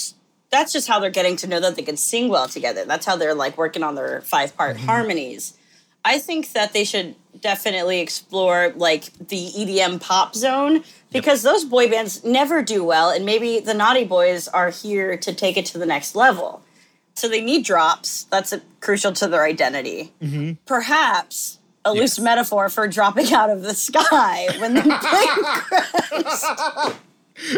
That's 0.50 0.74
just 0.74 0.88
how 0.88 1.00
they're 1.00 1.12
getting 1.12 1.36
to 1.36 1.48
know 1.48 1.60
that 1.60 1.75
they 1.75 1.84
can 1.84 1.96
sing 1.96 2.27
well 2.27 2.48
together. 2.48 2.86
That's 2.86 3.06
how 3.06 3.18
they're 3.18 3.36
like 3.36 3.56
working 3.56 3.84
on 3.84 3.94
their 3.94 4.22
five 4.22 4.58
part 4.58 4.77
mm-hmm. 4.77 4.88
harmonies. 4.88 5.60
I 6.04 6.18
think 6.18 6.54
that 6.54 6.74
they 6.74 6.86
should 6.86 7.13
definitely 7.39 8.00
explore 8.00 8.74
like 8.75 9.13
the 9.20 9.51
EDM 9.56 10.01
pop 10.01 10.34
zone 10.34 10.84
because 11.12 11.44
those 11.44 11.65
boy 11.65 11.88
bands 11.88 12.24
never 12.24 12.63
do 12.63 12.84
well, 12.84 13.12
and 13.12 13.27
maybe 13.27 13.60
the 13.60 13.75
Naughty 13.75 14.06
Boys 14.06 14.48
are 14.48 14.72
here 14.72 15.18
to 15.18 15.36
take 15.36 15.56
it 15.56 15.68
to 15.68 15.77
the 15.77 15.86
next 15.86 16.15
level. 16.15 16.63
So 17.13 17.30
they 17.30 17.42
need 17.42 17.63
drops. 17.63 18.24
That's 18.24 18.51
a, 18.54 18.63
crucial 18.82 19.13
to 19.13 19.27
their 19.27 19.44
identity. 19.44 20.13
Mm-hmm. 20.20 20.54
Perhaps 20.65 21.60
a 21.86 21.94
loose 21.94 22.20
metaphor 22.20 22.68
for 22.70 22.88
dropping 22.88 23.32
out 23.34 23.50
of 23.50 23.62
the 23.62 23.74
sky 23.74 24.48
when 24.60 24.74
the 24.74 24.82
plane 24.82 25.46
crashed. 26.13 27.00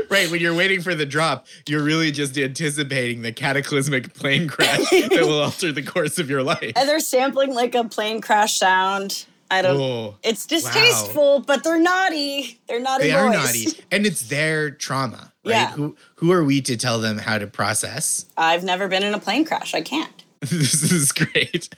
Right, 0.09 0.29
when 0.31 0.41
you're 0.41 0.55
waiting 0.55 0.81
for 0.81 0.95
the 0.95 1.05
drop, 1.05 1.45
you're 1.67 1.83
really 1.83 2.11
just 2.11 2.35
anticipating 2.37 3.21
the 3.21 3.31
cataclysmic 3.31 4.13
plane 4.15 4.47
crash 4.47 4.89
that 4.89 5.19
will 5.21 5.39
alter 5.41 5.71
the 5.71 5.83
course 5.83 6.17
of 6.17 6.29
your 6.29 6.41
life. 6.41 6.73
And 6.75 6.89
they're 6.89 6.99
sampling 6.99 7.53
like 7.53 7.75
a 7.75 7.83
plane 7.83 8.19
crash 8.19 8.57
sound. 8.57 9.25
I 9.51 9.61
don't. 9.61 9.79
Oh, 9.79 10.15
It's 10.23 10.45
distasteful, 10.45 11.39
but 11.41 11.63
they're 11.63 11.79
naughty. 11.79 12.59
They're 12.67 12.81
naughty 12.81 13.03
they 13.05 13.11
boys. 13.11 13.19
are 13.21 13.29
naughty, 13.29 13.67
and 13.91 14.05
it's 14.05 14.27
their 14.27 14.71
trauma, 14.71 15.31
right? 15.45 15.51
Yeah. 15.51 15.71
Who 15.71 15.95
who 16.15 16.31
are 16.33 16.43
we 16.43 16.59
to 16.61 16.75
tell 16.75 16.99
them 16.99 17.17
how 17.19 17.37
to 17.37 17.47
process? 17.47 18.25
I've 18.35 18.63
never 18.65 18.87
been 18.89 19.03
in 19.03 19.13
a 19.13 19.19
plane 19.19 19.45
crash. 19.45 19.73
I 19.73 19.81
can't. 19.81 20.25
this 20.41 20.91
is 20.91 21.11
great. 21.11 21.69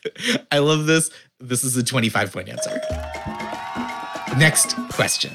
I 0.51 0.59
love 0.59 0.85
this. 0.85 1.11
This 1.39 1.63
is 1.63 1.77
a 1.77 1.83
25 1.83 2.33
point 2.33 2.49
answer. 2.49 2.81
Next 4.37 4.75
question. 4.91 5.31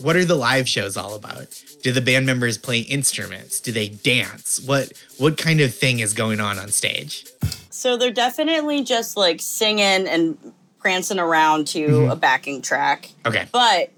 What 0.00 0.16
are 0.16 0.24
the 0.24 0.36
live 0.36 0.68
shows 0.68 0.96
all 0.96 1.14
about? 1.14 1.62
Do 1.82 1.92
the 1.92 2.00
band 2.00 2.26
members 2.26 2.58
play 2.58 2.80
instruments? 2.80 3.60
Do 3.60 3.72
they 3.72 3.88
dance? 3.88 4.60
What 4.60 4.92
what 5.18 5.36
kind 5.36 5.60
of 5.60 5.74
thing 5.74 5.98
is 5.98 6.12
going 6.12 6.40
on 6.40 6.58
on 6.58 6.68
stage? 6.68 7.26
So 7.70 7.96
they're 7.96 8.12
definitely 8.12 8.84
just 8.84 9.16
like 9.16 9.40
singing 9.40 10.06
and 10.06 10.38
prancing 10.78 11.18
around 11.18 11.66
to 11.68 11.88
mm-hmm. 11.88 12.10
a 12.10 12.16
backing 12.16 12.62
track. 12.62 13.10
Okay. 13.26 13.46
But 13.50 13.90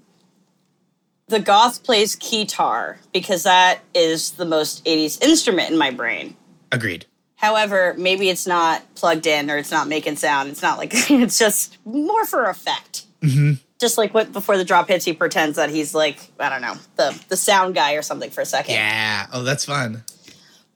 the 1.27 1.39
goth 1.39 1.83
plays 1.83 2.15
guitar 2.15 2.99
because 3.13 3.43
that 3.43 3.79
is 3.93 4.31
the 4.31 4.45
most 4.45 4.83
80s 4.85 5.21
instrument 5.23 5.71
in 5.71 5.77
my 5.77 5.91
brain. 5.91 6.35
Agreed. 6.71 7.05
However, 7.45 7.93
maybe 7.95 8.27
it's 8.29 8.47
not 8.47 8.81
plugged 8.95 9.27
in 9.27 9.51
or 9.51 9.57
it's 9.57 9.69
not 9.69 9.87
making 9.87 10.15
sound. 10.15 10.49
It's 10.49 10.63
not 10.63 10.79
like 10.79 10.91
it's 11.11 11.37
just 11.37 11.77
more 11.85 12.25
for 12.25 12.45
effect. 12.45 13.05
Mm-hmm. 13.21 13.53
Just 13.79 13.99
like 13.99 14.15
what 14.15 14.33
before 14.33 14.57
the 14.57 14.65
drop 14.65 14.87
hits, 14.87 15.05
he 15.05 15.13
pretends 15.13 15.57
that 15.57 15.69
he's 15.69 15.93
like 15.93 16.17
I 16.39 16.49
don't 16.49 16.61
know 16.61 16.75
the 16.95 17.23
the 17.27 17.37
sound 17.37 17.75
guy 17.75 17.93
or 17.93 18.01
something 18.01 18.31
for 18.31 18.41
a 18.41 18.45
second. 18.45 18.73
Yeah. 18.73 19.27
Oh, 19.31 19.43
that's 19.43 19.65
fun. 19.65 20.03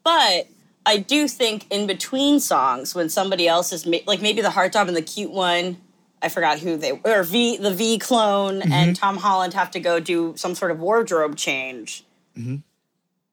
But 0.04 0.48
I 0.86 0.98
do 0.98 1.28
think 1.28 1.66
in 1.72 1.88
between 1.88 2.40
songs 2.40 2.94
when 2.94 3.10
somebody 3.10 3.48
else 3.48 3.74
is 3.74 3.88
ma- 3.88 4.06
like 4.06 4.22
maybe 4.22 4.42
the 4.44 4.50
heartthrob 4.50 4.88
and 4.88 4.96
the 4.96 5.02
cute 5.02 5.32
one, 5.32 5.78
I 6.22 6.30
forgot 6.30 6.60
who 6.60 6.78
they 6.78 6.92
or 6.92 7.24
V 7.24 7.58
the 7.58 7.74
V 7.74 7.98
clone 7.98 8.62
and 8.62 8.72
mm-hmm. 8.72 8.94
Tom 8.94 9.18
Holland 9.18 9.56
have 9.56 9.72
to 9.72 9.80
go 9.80 10.00
do 10.00 10.34
some 10.38 10.54
sort 10.54 10.70
of 10.70 10.80
wardrobe 10.80 11.36
change. 11.36 12.04
Mm-hmm. 12.38 12.58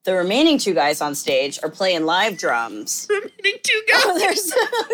The 0.07 0.15
remaining 0.15 0.57
two 0.57 0.73
guys 0.73 1.01
on 1.01 1.15
stage 1.15 1.59
are 1.63 1.69
playing 1.69 2.05
live 2.05 2.37
drums. 2.37 3.07
The 3.07 3.15
remaining 3.37 3.59
two 3.61 3.81
oh, 3.91 3.91
guys. 3.91 4.03
Oh, 4.05 4.19
there's 4.19 4.53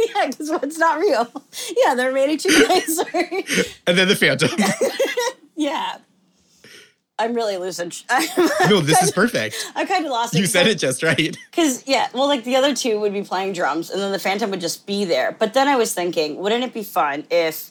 yeah, 0.15 0.25
because 0.25 0.49
it's 0.63 0.79
not 0.79 0.99
real. 0.99 1.31
Yeah, 1.77 1.93
the 1.93 2.07
remaining 2.07 2.39
two 2.39 2.49
guys 2.49 2.97
are 2.97 3.05
And 3.85 3.95
then 3.95 4.07
the 4.07 4.15
Phantom. 4.15 4.49
yeah. 5.55 5.97
I'm 7.19 7.35
really 7.35 7.57
losing. 7.57 7.91
no, 8.67 8.81
this 8.81 9.03
is 9.03 9.11
perfect. 9.11 9.55
I'm 9.75 9.85
kind 9.85 10.03
of 10.03 10.09
lost. 10.09 10.33
You 10.33 10.47
said 10.47 10.65
it 10.65 10.79
just 10.79 11.03
right. 11.03 11.37
Because, 11.51 11.85
yeah, 11.85 12.07
well, 12.15 12.25
like 12.25 12.43
the 12.43 12.55
other 12.55 12.73
two 12.73 12.99
would 12.99 13.13
be 13.13 13.21
playing 13.21 13.53
drums 13.53 13.91
and 13.91 14.01
then 14.01 14.11
the 14.11 14.17
Phantom 14.17 14.49
would 14.49 14.61
just 14.61 14.87
be 14.87 15.05
there. 15.05 15.33
But 15.33 15.53
then 15.53 15.67
I 15.67 15.75
was 15.75 15.93
thinking, 15.93 16.37
wouldn't 16.37 16.63
it 16.63 16.73
be 16.73 16.81
fun 16.81 17.27
if 17.29 17.69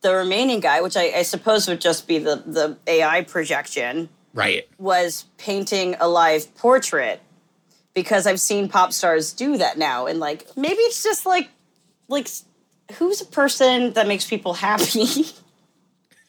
the 0.00 0.14
remaining 0.14 0.60
guy, 0.60 0.80
which 0.80 0.96
I, 0.96 1.12
I 1.16 1.22
suppose 1.22 1.68
would 1.68 1.82
just 1.82 2.08
be 2.08 2.18
the, 2.18 2.42
the 2.46 2.78
AI 2.86 3.24
projection, 3.24 4.08
Right. 4.38 4.68
was 4.78 5.24
painting 5.36 5.96
a 5.98 6.08
live 6.08 6.54
portrait? 6.54 7.20
Because 7.94 8.26
I've 8.26 8.40
seen 8.40 8.68
pop 8.68 8.92
stars 8.92 9.32
do 9.32 9.56
that 9.56 9.76
now. 9.76 10.06
And, 10.06 10.20
like, 10.20 10.46
maybe 10.56 10.78
it's 10.82 11.02
just 11.02 11.26
like, 11.26 11.48
like, 12.06 12.28
who's 12.94 13.20
a 13.20 13.26
person 13.26 13.92
that 13.94 14.06
makes 14.06 14.26
people 14.26 14.54
happy? 14.54 15.26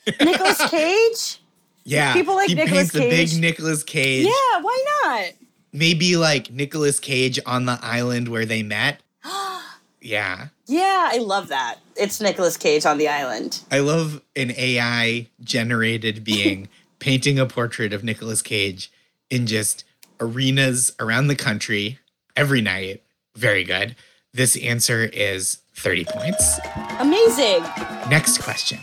Nicolas 0.20 0.70
Cage? 0.70 1.42
Yeah. 1.84 2.13
People 2.13 2.36
like 2.36 2.48
paints 2.50 2.92
the 2.92 3.00
big 3.00 3.30
Cage. 3.30 3.38
Nicolas 3.38 3.84
Cage. 3.84 4.25
Yeah, 4.25 4.62
why 4.62 4.86
not? 5.04 5.34
Maybe 5.72 6.18
like 6.18 6.51
Nicolas 6.51 7.00
Cage 7.00 7.39
on 7.46 7.66
the 7.66 7.78
island 7.82 8.28
where 8.28 8.46
they 8.46 8.63
met. 8.63 9.01
yeah. 10.01 10.48
Yeah, 10.66 11.10
I 11.12 11.18
love 11.18 11.50
that. 11.50 11.75
It's 11.96 12.20
Nicolas 12.20 12.58
Cage 12.58 12.86
on 12.86 12.98
the 12.98 13.08
island. 13.08 13.62
I 13.72 13.80
love 13.80 14.22
an 14.36 14.51
AI 14.58 15.28
generated 15.44 16.24
being 16.24 16.70
painting 17.00 17.39
a 17.39 17.46
portrait 17.46 17.94
of 17.94 18.03
Nicolas 18.03 18.41
Cage 18.41 18.91
in 19.29 19.48
just 19.48 19.84
arenas 20.20 20.94
around 21.00 21.27
the 21.27 21.36
country 21.36 22.00
every 22.36 22.62
night. 22.62 23.03
Very 23.36 23.63
good. 23.63 23.96
This 24.34 24.58
answer 24.58 25.03
is 25.12 25.60
30 25.75 26.06
points. 26.06 26.60
Amazing. 27.00 27.63
Next 28.10 28.39
question. 28.39 28.79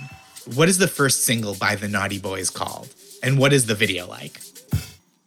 What 0.55 0.69
is 0.69 0.79
the 0.79 0.89
first 0.89 1.25
single 1.25 1.55
by 1.55 1.75
the 1.77 1.89
Naughty 1.89 2.19
Boys 2.19 2.51
called? 2.51 2.89
And 3.23 3.39
what 3.39 3.53
is 3.53 3.67
the 3.67 3.75
video 3.75 4.07
like? 4.07 4.41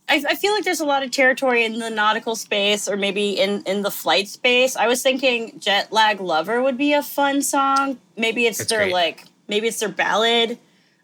I, 0.08 0.24
I 0.27 0.36
feel 0.36 0.53
like 0.53 0.63
there's 0.63 0.79
a 0.79 0.86
lot 0.86 1.03
of 1.03 1.12
territory 1.12 1.63
in 1.63 1.77
the 1.79 1.89
nautical 1.89 2.36
space 2.36 2.88
or 2.89 2.98
maybe 2.98 3.39
in, 3.39 3.62
in 3.63 3.84
the 3.84 3.91
flight 3.91 4.27
space. 4.27 4.75
I 4.75 4.88
was 4.88 5.03
thinking 5.03 5.60
Jet 5.60 5.91
Lag 5.91 6.19
Lover 6.19 6.62
would 6.63 6.77
be 6.77 6.93
a 6.93 7.03
fun 7.03 7.41
song. 7.41 8.00
Maybe 8.17 8.48
it's 8.48 8.58
That's 8.58 8.69
their 8.69 8.79
great. 8.86 8.93
like 8.93 9.25
maybe 9.48 9.67
it's 9.67 9.79
their 9.79 9.89
ballad. 9.89 10.58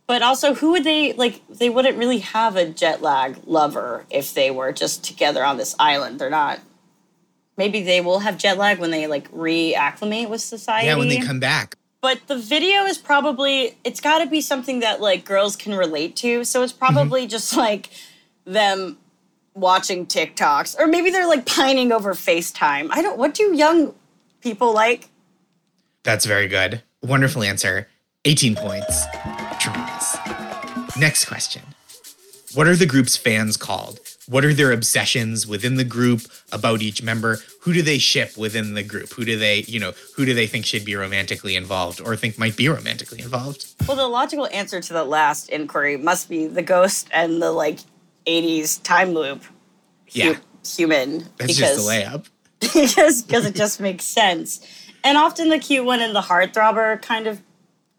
But 0.07 0.21
also 0.21 0.53
who 0.53 0.71
would 0.71 0.83
they 0.83 1.13
like 1.13 1.41
they 1.47 1.69
wouldn't 1.69 1.97
really 1.97 2.19
have 2.19 2.55
a 2.55 2.65
jet 2.65 3.01
lag 3.01 3.37
lover 3.45 4.05
if 4.09 4.33
they 4.33 4.51
were 4.51 4.71
just 4.71 5.03
together 5.03 5.43
on 5.43 5.57
this 5.57 5.75
island. 5.79 6.19
They're 6.19 6.29
not 6.29 6.59
maybe 7.57 7.81
they 7.81 8.01
will 8.01 8.19
have 8.19 8.37
jet 8.37 8.57
lag 8.57 8.79
when 8.79 8.91
they 8.91 9.07
like 9.07 9.31
reacclimate 9.31 10.29
with 10.29 10.41
society. 10.41 10.87
Yeah, 10.87 10.97
when 10.97 11.07
they 11.07 11.19
come 11.19 11.39
back. 11.39 11.75
but 12.01 12.19
the 12.27 12.37
video 12.37 12.83
is 12.83 12.97
probably 12.97 13.77
it's 13.83 13.99
got 13.99 14.19
to 14.19 14.27
be 14.27 14.41
something 14.41 14.79
that 14.81 15.01
like 15.01 15.25
girls 15.25 15.55
can 15.55 15.73
relate 15.73 16.15
to 16.17 16.43
so 16.43 16.61
it's 16.61 16.73
probably 16.73 17.21
mm-hmm. 17.21 17.29
just 17.29 17.57
like 17.57 17.89
them 18.45 18.97
watching 19.55 20.05
tiktoks 20.05 20.77
or 20.77 20.85
maybe 20.85 21.09
they're 21.09 21.27
like 21.27 21.45
pining 21.47 21.91
over 21.91 22.13
facetime 22.13 22.89
i 22.91 23.01
don't 23.01 23.17
what 23.17 23.33
do 23.33 23.55
young 23.55 23.95
people 24.45 24.71
like 24.71 25.09
That's 26.03 26.25
very 26.25 26.47
good. 26.47 26.83
Wonderful 27.01 27.41
answer. 27.41 27.87
18 28.25 28.55
points. 28.55 29.05
Next 30.97 31.25
question. 31.25 31.61
What 32.53 32.67
are 32.67 32.75
the 32.75 32.85
group's 32.85 33.17
fans 33.17 33.57
called? 33.57 33.99
What 34.27 34.45
are 34.45 34.53
their 34.53 34.71
obsessions 34.71 35.45
within 35.45 35.75
the 35.75 35.83
group 35.83 36.21
about 36.51 36.81
each 36.81 37.03
member? 37.03 37.39
Who 37.61 37.73
do 37.73 37.81
they 37.81 37.97
ship 37.97 38.37
within 38.37 38.73
the 38.75 38.81
group? 38.83 39.11
Who 39.13 39.25
do 39.25 39.37
they, 39.37 39.63
you 39.67 39.79
know, 39.79 39.93
who 40.15 40.25
do 40.25 40.33
they 40.33 40.47
think 40.47 40.65
should 40.65 40.85
be 40.85 40.95
romantically 40.95 41.55
involved 41.55 41.99
or 42.01 42.15
think 42.15 42.39
might 42.39 42.55
be 42.55 42.69
romantically 42.69 43.21
involved? 43.21 43.65
well 43.87 43.97
the 43.97 44.07
logical 44.07 44.47
answer 44.53 44.79
to 44.81 44.93
the 44.93 45.03
last 45.03 45.49
inquiry 45.49 45.97
must 45.97 46.29
be 46.29 46.47
the 46.47 46.61
ghost 46.61 47.07
and 47.11 47.41
the 47.41 47.51
like 47.51 47.79
80s 48.25 48.81
time 48.81 49.09
loop 49.13 49.43
hu- 49.43 49.51
Yeah. 50.19 50.35
human 50.65 51.25
That's 51.37 51.55
just 51.57 51.77
a 51.77 51.81
layup. 51.91 52.25
because 52.61 53.21
because 53.21 53.45
it 53.45 53.53
just 53.55 53.81
makes 53.81 54.05
sense. 54.05 54.65
And 55.03 55.17
often 55.17 55.49
the 55.49 55.59
cute 55.59 55.85
one 55.85 55.99
and 55.99 56.15
the 56.15 56.21
heartthrob 56.21 56.75
are 56.77 56.97
kind 56.97 57.27
of 57.27 57.41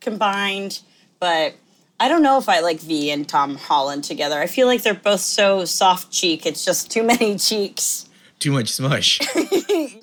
combined, 0.01 0.81
but 1.21 1.55
I 1.99 2.09
don't 2.09 2.23
know 2.23 2.37
if 2.39 2.49
I 2.49 2.61
like 2.61 2.81
V 2.81 3.11
and 3.11 3.27
Tom 3.29 3.57
Holland 3.57 4.05
together. 4.05 4.39
I 4.39 4.47
feel 4.47 4.67
like 4.67 4.83
they're 4.83 4.95
both 4.95 5.21
so 5.21 5.65
soft 5.65 6.11
cheek. 6.11 6.45
It's 6.45 6.65
just 6.65 6.91
too 6.91 7.03
many 7.03 7.39
cheeks. 7.39 8.09
Too 8.39 8.53
much 8.53 8.69
smush. 8.69 9.21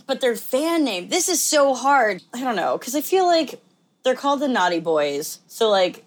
But 0.06 0.19
their 0.19 0.36
fan 0.36 0.84
name, 0.84 1.08
this 1.08 1.29
is 1.29 1.39
so 1.41 1.73
hard. 1.73 2.21
I 2.34 2.41
don't 2.41 2.58
know 2.58 2.77
because 2.77 2.93
I 2.93 3.01
feel 3.01 3.25
like 3.25 3.62
they're 4.03 4.15
called 4.15 4.41
the 4.41 4.47
Naughty 4.49 4.79
Boys, 4.82 5.39
so 5.47 5.69
like 5.69 6.03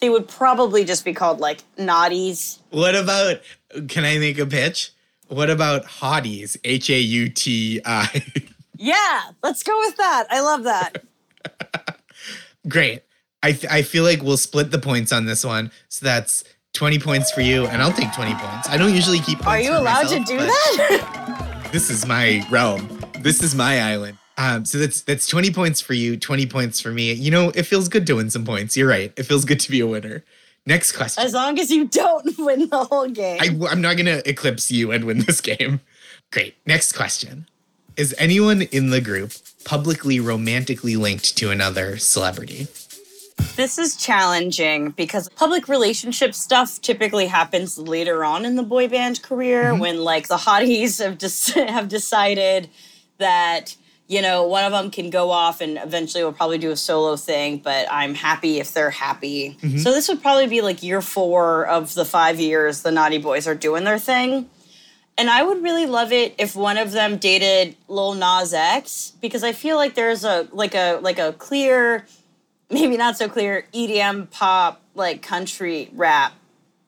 they 0.00 0.10
would 0.10 0.28
probably 0.28 0.84
just 0.84 1.04
be 1.04 1.14
called 1.14 1.40
like 1.40 1.62
Naughties. 1.78 2.58
what 2.70 2.94
about, 2.94 3.40
can 3.88 4.04
I 4.04 4.18
make 4.18 4.38
a 4.38 4.44
pitch? 4.46 4.92
What 5.28 5.48
about 5.48 5.84
Hotties? 5.86 6.58
H 6.62 6.90
A 6.90 6.98
U 7.00 7.28
T 7.30 7.80
I. 7.84 8.22
Yeah, 8.82 9.20
let's 9.42 9.62
go 9.62 9.78
with 9.80 9.96
that. 9.98 10.26
I 10.30 10.40
love 10.40 10.62
that. 10.64 11.04
Great. 12.68 13.02
I, 13.42 13.52
th- 13.52 13.72
I 13.72 13.82
feel 13.82 14.04
like 14.04 14.22
we'll 14.22 14.36
split 14.36 14.70
the 14.70 14.78
points 14.78 15.12
on 15.12 15.24
this 15.24 15.44
one. 15.44 15.70
So 15.88 16.04
that's 16.04 16.44
20 16.74 16.98
points 16.98 17.30
for 17.32 17.40
you, 17.40 17.66
and 17.66 17.82
I'll 17.82 17.92
take 17.92 18.12
20 18.12 18.34
points. 18.34 18.68
I 18.68 18.76
don't 18.76 18.94
usually 18.94 19.18
keep 19.20 19.38
points. 19.38 19.48
Are 19.48 19.60
you 19.60 19.72
allowed 19.72 20.04
myself, 20.04 20.26
to 20.26 20.32
do 20.32 20.38
that? 20.38 21.46
This 21.72 21.88
is 21.88 22.04
my 22.04 22.44
realm. 22.50 22.88
This 23.20 23.44
is 23.44 23.54
my 23.54 23.80
island. 23.80 24.18
Um, 24.36 24.64
so 24.64 24.78
that's 24.78 25.02
that's 25.02 25.28
20 25.28 25.52
points 25.52 25.80
for 25.80 25.94
you, 25.94 26.16
20 26.16 26.46
points 26.46 26.80
for 26.80 26.90
me. 26.90 27.12
You 27.12 27.30
know, 27.30 27.50
it 27.50 27.62
feels 27.62 27.88
good 27.88 28.08
to 28.08 28.14
win 28.14 28.28
some 28.28 28.44
points. 28.44 28.76
You're 28.76 28.88
right. 28.88 29.12
It 29.16 29.22
feels 29.22 29.44
good 29.44 29.60
to 29.60 29.70
be 29.70 29.78
a 29.78 29.86
winner. 29.86 30.24
Next 30.66 30.92
question. 30.92 31.22
as 31.24 31.32
long 31.32 31.60
as 31.60 31.70
you 31.70 31.86
don't 31.86 32.36
win 32.38 32.68
the 32.68 32.84
whole 32.84 33.08
game. 33.08 33.38
I, 33.40 33.46
I'm 33.70 33.80
not 33.80 33.96
going 33.96 34.06
to 34.06 34.28
eclipse 34.28 34.70
you 34.72 34.90
and 34.90 35.04
win 35.04 35.20
this 35.20 35.40
game. 35.52 35.80
Great. 36.32 36.56
Next 36.66 36.92
question. 36.92 37.46
Is 37.96 38.14
anyone 38.18 38.62
in 38.62 38.90
the 38.90 39.00
group 39.00 39.32
publicly 39.64 40.18
romantically 40.18 40.96
linked 40.96 41.36
to 41.38 41.50
another 41.50 41.98
celebrity? 41.98 42.66
This 43.56 43.78
is 43.78 43.96
challenging 43.96 44.90
because 44.90 45.28
public 45.30 45.68
relationship 45.68 46.34
stuff 46.34 46.80
typically 46.80 47.26
happens 47.26 47.78
later 47.78 48.24
on 48.24 48.44
in 48.44 48.56
the 48.56 48.62
boy 48.62 48.88
band 48.88 49.22
career 49.22 49.72
mm-hmm. 49.72 49.80
when 49.80 50.00
like 50.00 50.28
the 50.28 50.36
hotties 50.36 51.02
have 51.02 51.18
just 51.18 51.50
have 51.54 51.88
decided 51.88 52.68
that 53.18 53.76
you 54.06 54.22
know 54.22 54.44
one 54.46 54.64
of 54.64 54.72
them 54.72 54.90
can 54.90 55.10
go 55.10 55.30
off 55.30 55.60
and 55.60 55.78
eventually 55.78 56.24
will 56.24 56.32
probably 56.32 56.58
do 56.58 56.70
a 56.70 56.76
solo 56.76 57.16
thing 57.16 57.58
but 57.58 57.86
i'm 57.90 58.14
happy 58.14 58.58
if 58.58 58.72
they're 58.72 58.90
happy. 58.90 59.56
Mm-hmm. 59.62 59.78
So 59.78 59.92
this 59.92 60.08
would 60.08 60.22
probably 60.22 60.46
be 60.46 60.60
like 60.62 60.82
year 60.82 61.00
four 61.02 61.66
of 61.66 61.94
the 61.94 62.04
five 62.04 62.40
years 62.40 62.82
the 62.82 62.90
naughty 62.90 63.18
boys 63.18 63.46
are 63.46 63.54
doing 63.54 63.84
their 63.84 63.98
thing. 63.98 64.48
And 65.20 65.28
I 65.28 65.42
would 65.42 65.62
really 65.62 65.84
love 65.84 66.12
it 66.12 66.34
if 66.38 66.56
one 66.56 66.78
of 66.78 66.92
them 66.92 67.18
dated 67.18 67.76
Lil 67.88 68.14
Nas 68.14 68.54
X 68.54 69.12
because 69.20 69.44
I 69.44 69.52
feel 69.52 69.76
like 69.76 69.94
there's 69.94 70.24
a 70.24 70.48
like 70.50 70.74
a 70.74 70.98
like 71.02 71.18
a 71.18 71.34
clear, 71.34 72.06
maybe 72.70 72.96
not 72.96 73.16
so 73.16 73.28
clear 73.28 73.66
EDM 73.72 74.30
pop 74.30 74.80
like 74.94 75.22
country 75.22 75.90
rap 75.92 76.32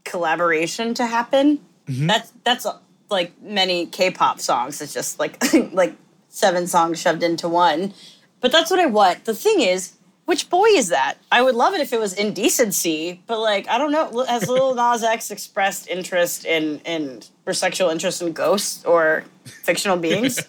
collaboration 0.04 0.94
to 0.94 1.06
happen. 1.06 1.60
That's 1.86 2.32
that's 2.44 2.64
uh, 2.66 2.78
like 3.10 3.40
many 3.42 3.86
K-pop 3.86 4.40
songs. 4.40 4.80
It's 4.80 4.94
just 4.94 5.18
like 5.18 5.42
like 5.72 5.94
seven 6.28 6.66
songs 6.66 7.00
shoved 7.00 7.22
into 7.22 7.48
one. 7.48 7.92
But 8.40 8.52
that's 8.52 8.70
what 8.70 8.80
I 8.80 8.86
want. 8.86 9.24
The 9.24 9.34
thing 9.34 9.60
is, 9.60 9.94
which 10.24 10.48
boy 10.50 10.66
is 10.66 10.88
that? 10.88 11.18
I 11.30 11.42
would 11.42 11.54
love 11.54 11.74
it 11.74 11.80
if 11.80 11.92
it 11.92 12.00
was 12.00 12.12
indecency, 12.12 13.22
but 13.26 13.40
like 13.40 13.68
I 13.68 13.78
don't 13.78 13.92
know. 13.92 14.24
Has 14.24 14.48
Lil 14.48 14.74
Nas 14.76 15.02
X 15.02 15.30
expressed 15.30 15.88
interest 15.88 16.44
in 16.44 16.80
in 16.84 17.22
or 17.46 17.52
sexual 17.52 17.90
interest 17.90 18.22
in 18.22 18.32
ghosts 18.32 18.84
or 18.84 19.24
fictional 19.44 19.96
beings? 19.96 20.40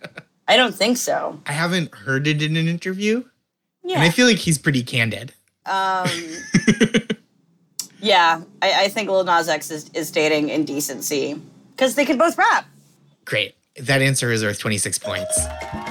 I 0.48 0.56
don't 0.56 0.74
think 0.74 0.96
so. 0.96 1.40
I 1.46 1.52
haven't 1.52 1.94
heard 1.94 2.26
it 2.26 2.42
in 2.42 2.56
an 2.56 2.66
interview, 2.66 3.24
and 3.96 4.02
I 4.02 4.10
feel 4.10 4.26
like 4.26 4.38
he's 4.38 4.58
pretty 4.58 4.82
candid. 4.82 5.32
um, 5.66 6.08
yeah. 8.00 8.42
I, 8.62 8.84
I 8.84 8.88
think 8.88 9.10
Lil 9.10 9.24
Nas 9.24 9.48
X 9.48 9.70
is, 9.70 9.90
is 9.94 10.10
dating 10.10 10.48
indecency 10.48 11.40
because 11.72 11.94
they 11.94 12.04
can 12.04 12.18
both 12.18 12.36
rap. 12.38 12.66
Great. 13.24 13.54
That 13.76 14.02
answer 14.02 14.30
is 14.32 14.42
worth 14.42 14.58
26 14.58 14.98
points. 14.98 15.38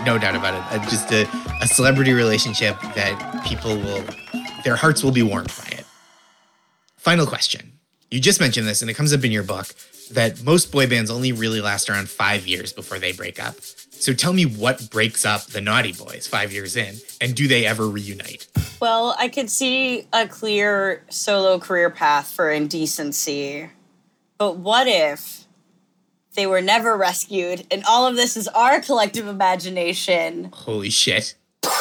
No 0.05 0.17
doubt 0.17 0.35
about 0.35 0.53
it. 0.53 0.79
Uh, 0.79 0.83
just 0.89 1.11
a, 1.11 1.27
a 1.61 1.67
celebrity 1.67 2.13
relationship 2.13 2.79
that 2.95 3.43
people 3.45 3.75
will, 3.75 4.03
their 4.63 4.75
hearts 4.75 5.03
will 5.03 5.11
be 5.11 5.23
warmed 5.23 5.51
by 5.57 5.77
it. 5.77 5.85
Final 6.97 7.25
question. 7.25 7.71
You 8.11 8.19
just 8.19 8.39
mentioned 8.39 8.67
this, 8.67 8.81
and 8.81 8.89
it 8.91 8.95
comes 8.95 9.13
up 9.13 9.23
in 9.23 9.31
your 9.31 9.43
book 9.43 9.67
that 10.11 10.43
most 10.43 10.71
boy 10.71 10.87
bands 10.87 11.09
only 11.09 11.31
really 11.31 11.61
last 11.61 11.89
around 11.89 12.09
five 12.09 12.45
years 12.47 12.73
before 12.73 12.99
they 12.99 13.11
break 13.13 13.41
up. 13.41 13.55
So 13.99 14.13
tell 14.13 14.31
me 14.31 14.45
what 14.45 14.89
breaks 14.89 15.25
up 15.25 15.45
the 15.47 15.59
Naughty 15.59 15.91
Boys 15.91 16.25
five 16.25 16.53
years 16.53 16.77
in, 16.77 16.95
and 17.19 17.35
do 17.35 17.47
they 17.49 17.65
ever 17.65 17.85
reunite? 17.85 18.47
Well, 18.79 19.13
I 19.19 19.27
could 19.27 19.49
see 19.49 20.07
a 20.13 20.25
clear 20.25 21.03
solo 21.09 21.59
career 21.59 21.89
path 21.89 22.31
for 22.31 22.49
indecency. 22.49 23.69
But 24.37 24.55
what 24.55 24.87
if 24.87 25.45
they 26.35 26.47
were 26.47 26.61
never 26.61 26.95
rescued 26.95 27.67
and 27.69 27.83
all 27.83 28.07
of 28.07 28.15
this 28.15 28.37
is 28.37 28.47
our 28.47 28.79
collective 28.79 29.27
imagination? 29.27 30.49
Holy 30.53 30.89
shit. 30.89 31.35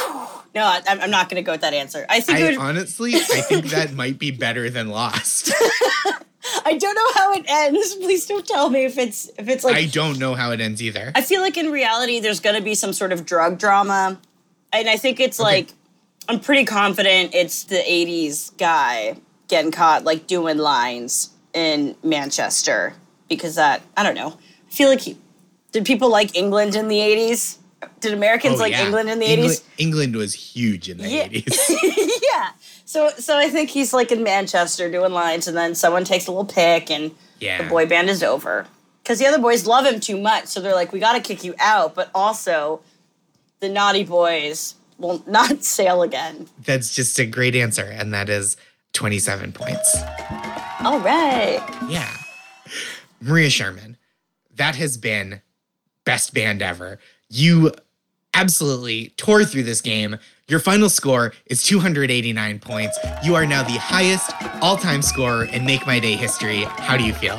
No, 0.54 0.64
I, 0.64 0.80
I'm 0.88 1.10
not 1.10 1.28
going 1.28 1.36
to 1.36 1.46
go 1.46 1.52
with 1.52 1.60
that 1.60 1.74
answer. 1.74 2.06
I 2.08 2.20
think 2.20 2.38
I 2.38 2.42
would, 2.44 2.56
honestly, 2.56 3.14
I 3.14 3.18
think 3.18 3.66
that 3.66 3.92
might 3.92 4.18
be 4.18 4.30
better 4.30 4.70
than 4.70 4.88
Lost. 4.88 5.52
I 6.64 6.76
don't 6.78 6.94
know 6.94 7.12
how 7.14 7.32
it 7.32 7.44
ends. 7.48 7.94
Please 8.00 8.26
don't 8.26 8.46
tell 8.46 8.70
me 8.70 8.84
if 8.84 8.98
it's 8.98 9.30
if 9.38 9.48
it's 9.48 9.64
like 9.64 9.76
I 9.76 9.86
don't 9.86 10.18
know 10.18 10.34
how 10.34 10.50
it 10.52 10.60
ends 10.60 10.82
either. 10.82 11.12
I 11.14 11.22
feel 11.22 11.40
like 11.40 11.56
in 11.56 11.70
reality, 11.70 12.20
there's 12.20 12.40
going 12.40 12.56
to 12.56 12.62
be 12.62 12.74
some 12.74 12.92
sort 12.92 13.12
of 13.12 13.24
drug 13.26 13.58
drama. 13.58 14.18
And 14.72 14.88
I 14.88 14.96
think 14.96 15.18
it's 15.18 15.38
like, 15.38 15.72
I'm 16.28 16.40
pretty 16.40 16.64
confident 16.66 17.34
it's 17.34 17.64
the 17.64 17.76
80s 17.76 18.56
guy 18.58 19.16
getting 19.48 19.70
caught, 19.72 20.04
like 20.04 20.26
doing 20.26 20.58
lines 20.58 21.30
in 21.54 21.96
Manchester. 22.02 22.94
Because 23.30 23.54
that, 23.54 23.80
I 23.96 24.02
don't 24.02 24.14
know. 24.14 24.36
I 24.68 24.70
feel 24.70 24.88
like 24.90 25.00
he, 25.00 25.16
did 25.72 25.86
people 25.86 26.10
like 26.10 26.36
England 26.36 26.74
in 26.76 26.88
the 26.88 26.98
80s? 26.98 27.56
Did 28.00 28.12
Americans 28.12 28.56
Oh, 28.56 28.62
like 28.62 28.72
yeah. 28.72 28.84
England 28.84 29.08
in 29.08 29.18
the 29.20 29.26
England, 29.26 29.52
80s? 29.54 29.62
England 29.78 30.16
was 30.16 30.34
huge 30.34 30.88
in 30.90 30.98
the 30.98 31.08
Yeah. 31.08 31.28
80s. 31.28 32.20
yeah. 32.22 32.50
So, 32.88 33.10
so 33.18 33.36
I 33.36 33.50
think 33.50 33.68
he's 33.68 33.92
like 33.92 34.10
in 34.10 34.22
Manchester 34.22 34.90
doing 34.90 35.12
lines, 35.12 35.46
and 35.46 35.54
then 35.54 35.74
someone 35.74 36.04
takes 36.04 36.26
a 36.26 36.30
little 36.30 36.46
pic, 36.46 36.90
and 36.90 37.14
Yeah. 37.38 37.62
the 37.62 37.68
boy 37.68 37.84
band 37.84 38.08
is 38.08 38.22
over. 38.22 38.66
Because 39.02 39.18
the 39.18 39.26
other 39.26 39.38
boys 39.38 39.66
love 39.66 39.84
him 39.84 40.00
too 40.00 40.16
much, 40.18 40.46
so 40.46 40.62
they're 40.62 40.74
like, 40.74 40.90
"We 40.90 40.98
got 40.98 41.12
to 41.12 41.20
kick 41.20 41.44
you 41.44 41.54
out," 41.58 41.94
but 41.94 42.10
also, 42.14 42.80
the 43.60 43.68
naughty 43.68 44.04
boys 44.04 44.74
will 44.96 45.22
not 45.26 45.64
sail 45.64 46.00
again. 46.00 46.48
That's 46.64 46.94
just 46.94 47.18
a 47.18 47.26
great 47.26 47.54
answer, 47.54 47.84
and 47.84 48.14
that 48.14 48.30
is 48.30 48.56
27 48.94 49.52
points. 49.52 49.94
All 50.80 50.98
right. 51.00 51.62
Yeah. 51.90 52.10
Maria 53.20 53.50
Sherman, 53.50 53.98
that 54.56 54.76
has 54.76 54.96
been 54.96 55.42
best 56.06 56.32
band 56.32 56.62
ever. 56.62 56.98
You 57.28 57.72
absolutely 58.32 59.12
tore 59.18 59.44
through 59.44 59.64
this 59.64 59.82
game. 59.82 60.16
Your 60.48 60.60
final 60.60 60.88
score 60.88 61.34
is 61.44 61.62
289 61.62 62.58
points. 62.60 62.98
You 63.22 63.34
are 63.34 63.44
now 63.44 63.62
the 63.62 63.78
highest 63.78 64.32
all 64.62 64.78
time 64.78 65.02
scorer 65.02 65.44
in 65.44 65.66
Make 65.66 65.86
My 65.86 66.00
Day 66.00 66.16
history. 66.16 66.62
How 66.62 66.96
do 66.96 67.04
you 67.04 67.12
feel? 67.12 67.36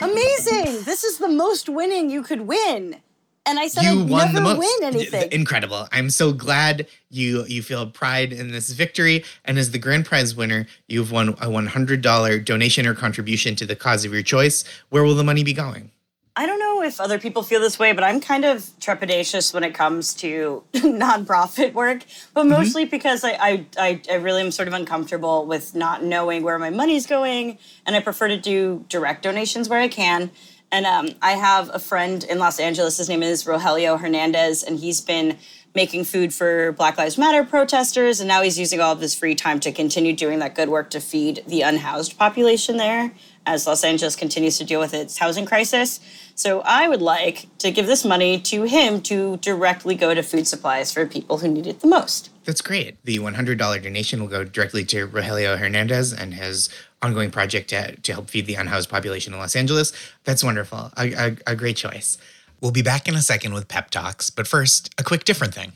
Amazing. 0.00 0.84
This 0.84 1.04
is 1.04 1.18
the 1.18 1.28
most 1.28 1.68
winning 1.68 2.08
you 2.08 2.22
could 2.22 2.42
win. 2.42 2.96
And 3.44 3.58
I 3.58 3.68
said 3.68 3.82
you 3.82 4.02
I'd 4.04 4.08
won 4.08 4.32
never 4.32 4.34
the 4.34 4.40
most. 4.40 4.58
win 4.58 4.94
anything. 4.94 5.30
Incredible. 5.32 5.86
I'm 5.92 6.08
so 6.08 6.32
glad 6.32 6.86
you 7.10 7.44
you 7.44 7.62
feel 7.62 7.86
pride 7.86 8.32
in 8.32 8.52
this 8.52 8.70
victory. 8.72 9.22
And 9.44 9.58
as 9.58 9.72
the 9.72 9.78
grand 9.78 10.06
prize 10.06 10.34
winner, 10.34 10.66
you've 10.86 11.12
won 11.12 11.30
a 11.30 11.48
$100 11.48 12.44
donation 12.44 12.86
or 12.86 12.94
contribution 12.94 13.54
to 13.56 13.66
the 13.66 13.76
cause 13.76 14.06
of 14.06 14.14
your 14.14 14.22
choice. 14.22 14.64
Where 14.88 15.04
will 15.04 15.14
the 15.14 15.24
money 15.24 15.44
be 15.44 15.52
going? 15.52 15.90
I 16.36 16.46
don't 16.46 16.58
know 16.58 16.67
if 16.88 17.00
other 17.00 17.18
people 17.18 17.42
feel 17.42 17.60
this 17.60 17.78
way, 17.78 17.92
but 17.92 18.02
I'm 18.02 18.20
kind 18.20 18.44
of 18.44 18.58
trepidatious 18.80 19.54
when 19.54 19.62
it 19.62 19.74
comes 19.74 20.14
to 20.14 20.64
nonprofit 20.74 21.74
work, 21.74 22.02
but 22.34 22.46
mostly 22.46 22.86
because 22.86 23.22
I, 23.22 23.32
I, 23.32 23.66
I, 23.78 24.02
I 24.10 24.14
really 24.14 24.40
am 24.40 24.50
sort 24.50 24.66
of 24.66 24.74
uncomfortable 24.74 25.46
with 25.46 25.74
not 25.74 26.02
knowing 26.02 26.42
where 26.42 26.58
my 26.58 26.70
money's 26.70 27.06
going, 27.06 27.58
and 27.86 27.94
I 27.94 28.00
prefer 28.00 28.28
to 28.28 28.36
do 28.36 28.84
direct 28.88 29.22
donations 29.22 29.68
where 29.68 29.80
I 29.80 29.88
can. 29.88 30.30
And 30.72 30.84
um, 30.84 31.10
I 31.22 31.32
have 31.32 31.70
a 31.72 31.78
friend 31.78 32.24
in 32.24 32.38
Los 32.38 32.58
Angeles. 32.58 32.98
His 32.98 33.08
name 33.08 33.22
is 33.22 33.44
Rogelio 33.44 33.98
Hernandez, 33.98 34.62
and 34.62 34.78
he's 34.78 35.00
been 35.00 35.38
making 35.74 36.04
food 36.04 36.34
for 36.34 36.72
Black 36.72 36.98
Lives 36.98 37.16
Matter 37.16 37.44
protesters, 37.44 38.20
and 38.20 38.28
now 38.28 38.42
he's 38.42 38.58
using 38.58 38.80
all 38.80 38.92
of 38.92 39.00
his 39.00 39.14
free 39.14 39.34
time 39.34 39.60
to 39.60 39.72
continue 39.72 40.14
doing 40.14 40.40
that 40.40 40.54
good 40.54 40.68
work 40.68 40.90
to 40.90 41.00
feed 41.00 41.42
the 41.46 41.62
unhoused 41.62 42.18
population 42.18 42.78
there 42.78 43.12
as 43.48 43.66
Los 43.66 43.82
Angeles 43.82 44.14
continues 44.14 44.58
to 44.58 44.64
deal 44.64 44.78
with 44.78 44.92
its 44.92 45.18
housing 45.18 45.46
crisis. 45.46 46.00
So 46.34 46.60
I 46.60 46.86
would 46.86 47.02
like 47.02 47.46
to 47.58 47.70
give 47.70 47.86
this 47.86 48.04
money 48.04 48.38
to 48.42 48.64
him 48.64 49.00
to 49.02 49.38
directly 49.38 49.94
go 49.94 50.14
to 50.14 50.22
food 50.22 50.46
supplies 50.46 50.92
for 50.92 51.06
people 51.06 51.38
who 51.38 51.48
need 51.48 51.66
it 51.66 51.80
the 51.80 51.86
most. 51.86 52.30
That's 52.44 52.60
great. 52.60 53.02
The 53.04 53.18
$100 53.18 53.82
donation 53.82 54.20
will 54.20 54.28
go 54.28 54.44
directly 54.44 54.84
to 54.86 55.08
Rogelio 55.08 55.58
Hernandez 55.58 56.12
and 56.12 56.34
his 56.34 56.68
ongoing 57.02 57.30
project 57.30 57.70
to, 57.70 57.96
to 57.96 58.12
help 58.12 58.28
feed 58.28 58.46
the 58.46 58.54
unhoused 58.54 58.90
population 58.90 59.32
in 59.32 59.38
Los 59.38 59.56
Angeles. 59.56 59.92
That's 60.24 60.44
wonderful. 60.44 60.92
A, 60.96 61.12
a, 61.12 61.36
a 61.48 61.56
great 61.56 61.76
choice. 61.76 62.18
We'll 62.60 62.70
be 62.70 62.82
back 62.82 63.08
in 63.08 63.14
a 63.14 63.22
second 63.22 63.54
with 63.54 63.68
Pep 63.68 63.90
Talks, 63.90 64.30
but 64.30 64.46
first, 64.46 64.92
a 64.98 65.04
quick 65.04 65.24
different 65.24 65.54
thing. 65.54 65.72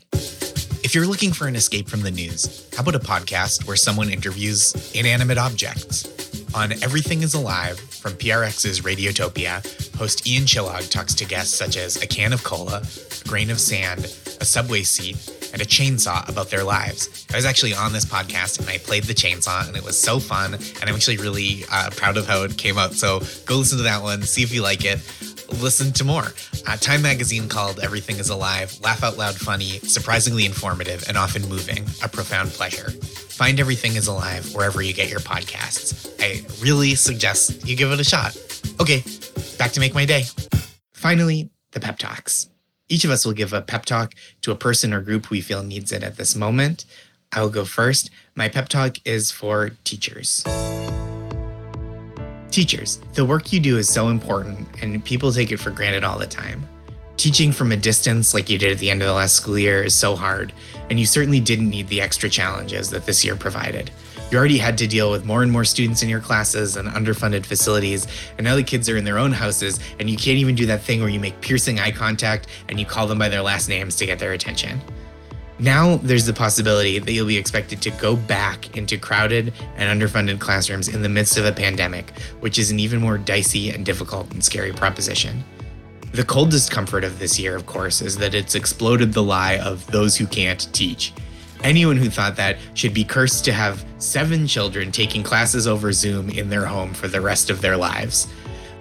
If 0.83 0.93
you're 0.93 1.07
looking 1.07 1.31
for 1.31 1.47
an 1.47 1.55
escape 1.55 1.87
from 1.87 2.01
the 2.01 2.11
news, 2.11 2.69
how 2.75 2.83
about 2.83 2.95
a 2.95 2.99
podcast 2.99 3.65
where 3.65 3.77
someone 3.77 4.09
interviews 4.09 4.91
inanimate 4.93 5.37
objects? 5.37 6.32
On 6.55 6.71
Everything 6.83 7.23
is 7.23 7.33
Alive 7.33 7.79
from 7.79 8.13
PRX's 8.13 8.81
Radiotopia, 8.81 9.65
host 9.97 10.27
Ian 10.27 10.43
Chillag 10.43 10.87
talks 10.91 11.15
to 11.15 11.25
guests 11.25 11.55
such 11.55 11.77
as 11.77 12.01
a 12.01 12.05
can 12.05 12.31
of 12.31 12.43
cola, 12.43 12.83
a 12.83 13.27
grain 13.27 13.49
of 13.49 13.59
sand, 13.59 14.05
a 14.39 14.45
subway 14.45 14.83
seat, 14.83 15.17
and 15.51 15.63
a 15.63 15.65
chainsaw 15.65 16.27
about 16.29 16.51
their 16.51 16.63
lives. 16.63 17.25
I 17.33 17.37
was 17.37 17.45
actually 17.45 17.73
on 17.73 17.91
this 17.91 18.05
podcast 18.05 18.59
and 18.59 18.69
I 18.69 18.77
played 18.77 19.05
the 19.05 19.15
chainsaw 19.15 19.67
and 19.67 19.75
it 19.75 19.83
was 19.83 19.97
so 19.99 20.19
fun. 20.19 20.53
And 20.53 20.83
I'm 20.83 20.95
actually 20.95 21.17
really 21.17 21.63
uh, 21.71 21.89
proud 21.95 22.17
of 22.17 22.27
how 22.27 22.43
it 22.43 22.55
came 22.55 22.77
out. 22.77 22.93
So 22.93 23.21
go 23.45 23.57
listen 23.57 23.79
to 23.79 23.83
that 23.85 24.03
one, 24.03 24.21
see 24.21 24.43
if 24.43 24.53
you 24.53 24.61
like 24.61 24.85
it 24.85 24.99
listen 25.61 25.91
to 25.93 26.03
more. 26.03 26.33
Uh, 26.67 26.77
Time 26.77 27.01
magazine 27.01 27.47
called 27.47 27.79
Everything 27.79 28.17
is 28.17 28.29
Alive, 28.29 28.77
laugh 28.81 29.03
out 29.03 29.17
loud 29.17 29.35
funny, 29.35 29.79
surprisingly 29.79 30.45
informative, 30.45 31.03
and 31.07 31.17
often 31.17 31.47
moving, 31.47 31.85
a 32.03 32.09
profound 32.09 32.49
pleasure. 32.49 32.91
Find 32.91 33.59
Everything 33.59 33.95
is 33.95 34.07
Alive 34.07 34.53
wherever 34.53 34.81
you 34.81 34.93
get 34.93 35.09
your 35.09 35.19
podcasts. 35.19 36.09
I 36.19 36.45
really 36.63 36.95
suggest 36.95 37.67
you 37.67 37.75
give 37.75 37.91
it 37.91 37.99
a 37.99 38.03
shot. 38.03 38.37
Okay, 38.79 39.03
back 39.57 39.71
to 39.71 39.79
make 39.79 39.93
my 39.93 40.05
day. 40.05 40.23
Finally, 40.93 41.49
the 41.71 41.79
pep 41.79 41.97
talks. 41.97 42.49
Each 42.89 43.05
of 43.05 43.11
us 43.11 43.25
will 43.25 43.33
give 43.33 43.53
a 43.53 43.61
pep 43.61 43.85
talk 43.85 44.13
to 44.41 44.51
a 44.51 44.55
person 44.55 44.93
or 44.93 45.01
group 45.01 45.29
we 45.29 45.41
feel 45.41 45.63
needs 45.63 45.91
it 45.91 46.03
at 46.03 46.17
this 46.17 46.35
moment. 46.35 46.85
I 47.31 47.41
will 47.41 47.49
go 47.49 47.65
first. 47.65 48.11
My 48.35 48.49
pep 48.49 48.69
talk 48.69 48.97
is 49.05 49.31
for 49.31 49.71
teachers. 49.83 50.43
Teachers, 52.53 52.99
the 53.15 53.25
work 53.25 53.51
you 53.51 53.59
do 53.59 53.79
is 53.79 53.89
so 53.89 54.09
important 54.09 54.67
and 54.83 55.03
people 55.03 55.31
take 55.33 55.51
it 55.51 55.57
for 55.57 55.71
granted 55.71 56.03
all 56.03 56.19
the 56.19 56.27
time. 56.27 56.63
Teaching 57.17 57.51
from 57.51 57.71
a 57.71 57.75
distance, 57.75 58.35
like 58.35 58.47
you 58.47 58.59
did 58.59 58.71
at 58.71 58.77
the 58.77 58.91
end 58.91 59.01
of 59.01 59.07
the 59.07 59.13
last 59.15 59.37
school 59.37 59.57
year, 59.57 59.81
is 59.81 59.95
so 59.95 60.15
hard, 60.15 60.53
and 60.91 60.99
you 60.99 61.07
certainly 61.07 61.39
didn't 61.39 61.71
need 61.71 61.87
the 61.87 61.99
extra 61.99 62.29
challenges 62.29 62.91
that 62.91 63.07
this 63.07 63.25
year 63.25 63.35
provided. 63.35 63.89
You 64.29 64.37
already 64.37 64.59
had 64.59 64.77
to 64.77 64.87
deal 64.87 65.09
with 65.09 65.25
more 65.25 65.41
and 65.41 65.51
more 65.51 65.65
students 65.65 66.03
in 66.03 66.09
your 66.09 66.19
classes 66.19 66.77
and 66.77 66.87
underfunded 66.89 67.43
facilities, 67.43 68.05
and 68.37 68.45
now 68.45 68.55
the 68.55 68.61
kids 68.61 68.87
are 68.87 68.97
in 68.97 69.03
their 69.03 69.17
own 69.17 69.31
houses, 69.31 69.79
and 69.99 70.07
you 70.07 70.15
can't 70.15 70.37
even 70.37 70.53
do 70.53 70.67
that 70.67 70.83
thing 70.83 70.99
where 70.99 71.09
you 71.09 71.19
make 71.19 71.41
piercing 71.41 71.79
eye 71.79 71.89
contact 71.89 72.45
and 72.69 72.79
you 72.79 72.85
call 72.85 73.07
them 73.07 73.17
by 73.17 73.29
their 73.29 73.41
last 73.41 73.67
names 73.67 73.95
to 73.95 74.05
get 74.05 74.19
their 74.19 74.33
attention. 74.33 74.79
Now 75.59 75.97
there's 75.97 76.25
the 76.25 76.33
possibility 76.33 76.99
that 76.99 77.11
you'll 77.11 77.27
be 77.27 77.37
expected 77.37 77.81
to 77.83 77.91
go 77.91 78.15
back 78.15 78.75
into 78.75 78.97
crowded 78.97 79.53
and 79.75 80.01
underfunded 80.01 80.39
classrooms 80.39 80.87
in 80.87 81.01
the 81.01 81.09
midst 81.09 81.37
of 81.37 81.45
a 81.45 81.51
pandemic, 81.51 82.11
which 82.39 82.57
is 82.57 82.71
an 82.71 82.79
even 82.79 82.99
more 82.99 83.17
dicey 83.17 83.69
and 83.69 83.85
difficult 83.85 84.31
and 84.31 84.43
scary 84.43 84.73
proposition. 84.73 85.43
The 86.11 86.23
cold 86.23 86.51
discomfort 86.51 87.03
of 87.03 87.17
this 87.17 87.39
year, 87.39 87.55
of 87.55 87.65
course, 87.65 88.01
is 88.01 88.17
that 88.17 88.35
it's 88.35 88.55
exploded 88.55 89.13
the 89.13 89.23
lie 89.23 89.57
of 89.57 89.85
those 89.87 90.15
who 90.15 90.27
can't 90.27 90.71
teach. 90.73 91.13
Anyone 91.63 91.97
who 91.97 92.09
thought 92.09 92.35
that 92.35 92.57
should 92.73 92.93
be 92.93 93.03
cursed 93.03 93.45
to 93.45 93.53
have 93.53 93.85
seven 93.97 94.45
children 94.45 94.91
taking 94.91 95.23
classes 95.23 95.65
over 95.65 95.91
Zoom 95.93 96.29
in 96.29 96.49
their 96.49 96.65
home 96.65 96.93
for 96.93 97.07
the 97.07 97.21
rest 97.21 97.49
of 97.49 97.61
their 97.61 97.77
lives. 97.77 98.27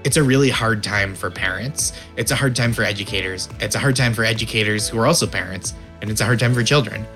It's 0.05 0.17
a 0.17 0.23
really 0.23 0.51
hard 0.51 0.83
time 0.83 1.15
for 1.15 1.31
parents. 1.31 1.93
It's 2.17 2.33
a 2.33 2.37
hard 2.37 2.57
time 2.57 2.73
for 2.73 2.83
educators. 2.83 3.49
It's 3.61 3.77
a 3.77 3.79
hard 3.79 3.95
time 3.95 4.13
for 4.15 4.25
educators 4.25 4.89
who 4.89 4.99
are 4.99 5.07
also 5.07 5.27
parents, 5.27 5.75
and 6.03 6.11
it's 6.11 6.21
a 6.21 6.25
hard 6.25 6.39
time 6.39 6.53
for 6.53 6.63
children. 6.63 7.07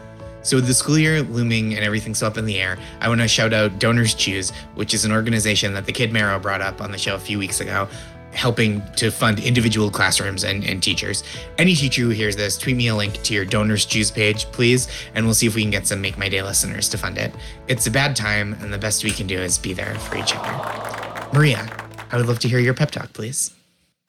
So, 0.42 0.57
with 0.57 0.68
the 0.68 0.75
school 0.75 0.96
year 0.96 1.22
looming 1.22 1.75
and 1.75 1.85
everything 1.85 2.14
still 2.14 2.29
up 2.29 2.38
in 2.38 2.46
the 2.46 2.61
air, 2.61 2.79
I 3.01 3.09
want 3.09 3.20
to 3.20 3.27
shout 3.27 3.53
out 3.53 3.81
Donors 3.81 4.14
Choose, 4.14 4.51
which 4.77 4.94
is 4.94 5.05
an 5.05 5.11
organization 5.11 5.75
that 5.75 5.87
the 5.87 5.92
Kid 5.92 6.12
Mero 6.12 6.38
brought 6.38 6.61
up 6.61 6.81
on 6.81 6.92
the 6.92 6.99
show 6.99 7.16
a 7.16 7.18
few 7.18 7.37
weeks 7.37 7.61
ago, 7.61 7.88
helping 8.31 8.81
to 8.94 9.11
fund 9.11 9.40
individual 9.40 9.90
classrooms 9.90 10.44
and, 10.44 10.62
and 10.64 10.81
teachers. 10.81 11.25
Any 11.59 11.75
teacher 11.75 12.03
who 12.03 12.11
hears 12.11 12.37
this, 12.37 12.57
tweet 12.57 12.77
me 12.77 12.87
a 12.87 12.94
link 12.94 13.20
to 13.25 13.35
your 13.35 13.44
Donors 13.44 13.85
Choose 13.85 14.12
page, 14.12 14.44
please, 14.53 14.87
and 15.16 15.25
we'll 15.25 15.35
see 15.35 15.49
if 15.49 15.57
we 15.57 15.62
can 15.62 15.70
get 15.72 15.88
some 15.88 16.01
Make 16.01 16.16
My 16.16 16.29
Day 16.29 16.42
listeners 16.44 16.88
to 16.90 16.99
fund 16.99 17.18
it. 17.18 17.35
It's 17.66 17.88
a 17.88 17.90
bad 17.90 18.14
time, 18.14 18.53
and 18.61 18.72
the 18.72 18.79
best 18.79 19.03
we 19.03 19.11
can 19.11 19.27
do 19.27 19.40
is 19.40 19.59
be 19.59 19.72
there 19.72 19.96
for 19.96 20.16
each 20.16 20.33
other. 20.37 21.29
Maria, 21.33 21.68
I 22.12 22.18
would 22.18 22.27
love 22.27 22.38
to 22.38 22.49
hear 22.49 22.61
your 22.61 22.75
pep 22.75 22.92
talk, 22.92 23.12
please. 23.12 23.53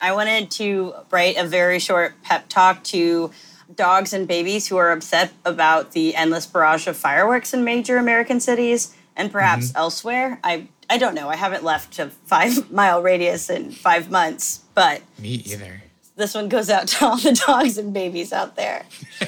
I 0.00 0.12
wanted 0.12 0.52
to 0.52 0.94
write 1.10 1.36
a 1.36 1.44
very 1.44 1.80
short 1.80 2.14
pep 2.22 2.48
talk 2.48 2.84
to 2.84 3.32
dogs 3.74 4.12
and 4.12 4.26
babies 4.26 4.68
who 4.68 4.76
are 4.76 4.90
upset 4.92 5.32
about 5.44 5.92
the 5.92 6.14
endless 6.14 6.46
barrage 6.46 6.86
of 6.86 6.96
fireworks 6.96 7.52
in 7.52 7.64
major 7.64 7.96
American 7.96 8.40
cities 8.40 8.94
and 9.16 9.30
perhaps 9.30 9.68
mm-hmm. 9.68 9.78
elsewhere. 9.78 10.40
I 10.42 10.68
I 10.90 10.96
don't 10.96 11.14
know. 11.14 11.28
I 11.28 11.36
haven't 11.36 11.64
left 11.64 11.98
a 11.98 12.08
five 12.08 12.70
mile 12.72 13.02
radius 13.02 13.50
in 13.50 13.72
five 13.72 14.10
months, 14.10 14.62
but 14.74 15.02
Me 15.18 15.42
either. 15.44 15.82
This 16.16 16.34
one 16.34 16.48
goes 16.48 16.68
out 16.68 16.88
to 16.88 17.06
all 17.06 17.16
the 17.16 17.40
dogs 17.46 17.78
and 17.78 17.94
babies 17.94 18.32
out 18.32 18.56
there. 18.56 18.84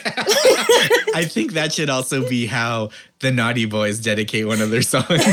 I 1.14 1.24
think 1.24 1.52
that 1.52 1.72
should 1.72 1.88
also 1.88 2.28
be 2.28 2.46
how 2.46 2.90
the 3.20 3.30
Naughty 3.30 3.64
Boys 3.64 4.00
dedicate 4.00 4.48
one 4.48 4.60
of 4.60 4.70
their 4.70 4.82
songs. 4.82 5.06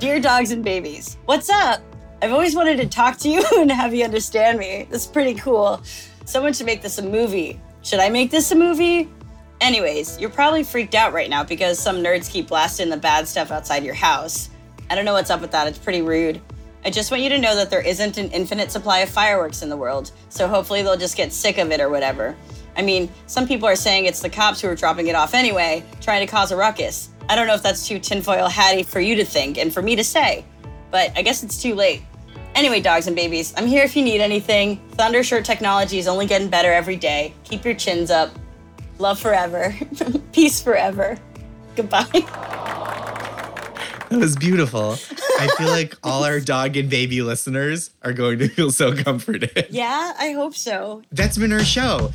Dear 0.00 0.18
dogs 0.18 0.50
and 0.50 0.64
babies, 0.64 1.16
what's 1.26 1.48
up? 1.50 1.82
I've 2.20 2.32
always 2.32 2.56
wanted 2.56 2.78
to 2.78 2.86
talk 2.86 3.18
to 3.18 3.28
you 3.28 3.44
and 3.58 3.70
have 3.70 3.94
you 3.94 4.02
understand 4.02 4.58
me. 4.58 4.88
This 4.90 5.02
is 5.02 5.08
pretty 5.08 5.34
cool. 5.34 5.80
Someone 6.24 6.52
should 6.52 6.66
make 6.66 6.82
this 6.82 6.98
a 6.98 7.02
movie. 7.02 7.60
Should 7.82 8.00
I 8.00 8.08
make 8.08 8.30
this 8.30 8.50
a 8.50 8.54
movie? 8.54 9.10
Anyways, 9.60 10.18
you're 10.18 10.30
probably 10.30 10.64
freaked 10.64 10.94
out 10.94 11.12
right 11.12 11.28
now 11.28 11.44
because 11.44 11.78
some 11.78 11.96
nerds 11.98 12.30
keep 12.30 12.48
blasting 12.48 12.90
the 12.90 12.96
bad 12.96 13.28
stuff 13.28 13.50
outside 13.50 13.84
your 13.84 13.94
house. 13.94 14.50
I 14.90 14.94
don't 14.94 15.04
know 15.04 15.12
what's 15.12 15.30
up 15.30 15.40
with 15.40 15.50
that, 15.52 15.66
it's 15.66 15.78
pretty 15.78 16.02
rude. 16.02 16.40
I 16.84 16.90
just 16.90 17.10
want 17.10 17.22
you 17.22 17.30
to 17.30 17.38
know 17.38 17.54
that 17.56 17.70
there 17.70 17.80
isn't 17.80 18.18
an 18.18 18.30
infinite 18.30 18.70
supply 18.70 19.00
of 19.00 19.08
fireworks 19.08 19.62
in 19.62 19.70
the 19.70 19.76
world, 19.76 20.12
so 20.28 20.48
hopefully 20.48 20.82
they'll 20.82 20.96
just 20.96 21.16
get 21.16 21.32
sick 21.32 21.56
of 21.58 21.70
it 21.70 21.80
or 21.80 21.88
whatever. 21.88 22.36
I 22.76 22.82
mean, 22.82 23.10
some 23.26 23.46
people 23.46 23.68
are 23.68 23.76
saying 23.76 24.04
it's 24.06 24.20
the 24.20 24.28
cops 24.28 24.60
who 24.60 24.68
are 24.68 24.74
dropping 24.74 25.06
it 25.08 25.14
off 25.14 25.32
anyway, 25.34 25.84
trying 26.00 26.26
to 26.26 26.30
cause 26.30 26.52
a 26.52 26.56
ruckus. 26.56 27.10
I 27.28 27.36
don't 27.36 27.46
know 27.46 27.54
if 27.54 27.62
that's 27.62 27.88
too 27.88 27.98
tinfoil 27.98 28.48
hatty 28.48 28.82
for 28.82 29.00
you 29.00 29.14
to 29.16 29.24
think 29.24 29.56
and 29.56 29.72
for 29.72 29.80
me 29.80 29.96
to 29.96 30.04
say, 30.04 30.44
but 30.90 31.10
I 31.16 31.22
guess 31.22 31.42
it's 31.42 31.62
too 31.62 31.74
late. 31.74 32.02
Anyway, 32.54 32.80
dogs 32.80 33.06
and 33.08 33.16
babies, 33.16 33.52
I'm 33.56 33.66
here 33.66 33.82
if 33.82 33.96
you 33.96 34.02
need 34.04 34.20
anything. 34.20 34.80
Thundershirt 34.92 35.44
technology 35.44 35.98
is 35.98 36.06
only 36.06 36.26
getting 36.26 36.48
better 36.48 36.72
every 36.72 36.96
day. 36.96 37.34
Keep 37.44 37.64
your 37.64 37.74
chins 37.74 38.10
up. 38.10 38.30
Love 38.98 39.18
forever. 39.18 39.74
Peace 40.32 40.62
forever. 40.62 41.18
Goodbye. 41.74 42.04
That 44.10 44.20
was 44.20 44.36
beautiful. 44.36 44.92
I 45.40 45.48
feel 45.58 45.68
like 45.68 45.96
all 46.04 46.22
our 46.22 46.38
dog 46.38 46.76
and 46.76 46.88
baby 46.88 47.22
listeners 47.22 47.90
are 48.02 48.12
going 48.12 48.38
to 48.38 48.48
feel 48.48 48.70
so 48.70 48.94
comforted. 48.94 49.66
Yeah, 49.70 50.12
I 50.16 50.32
hope 50.32 50.54
so. 50.54 51.02
That's 51.10 51.36
been 51.36 51.52
our 51.52 51.64
show. 51.64 52.12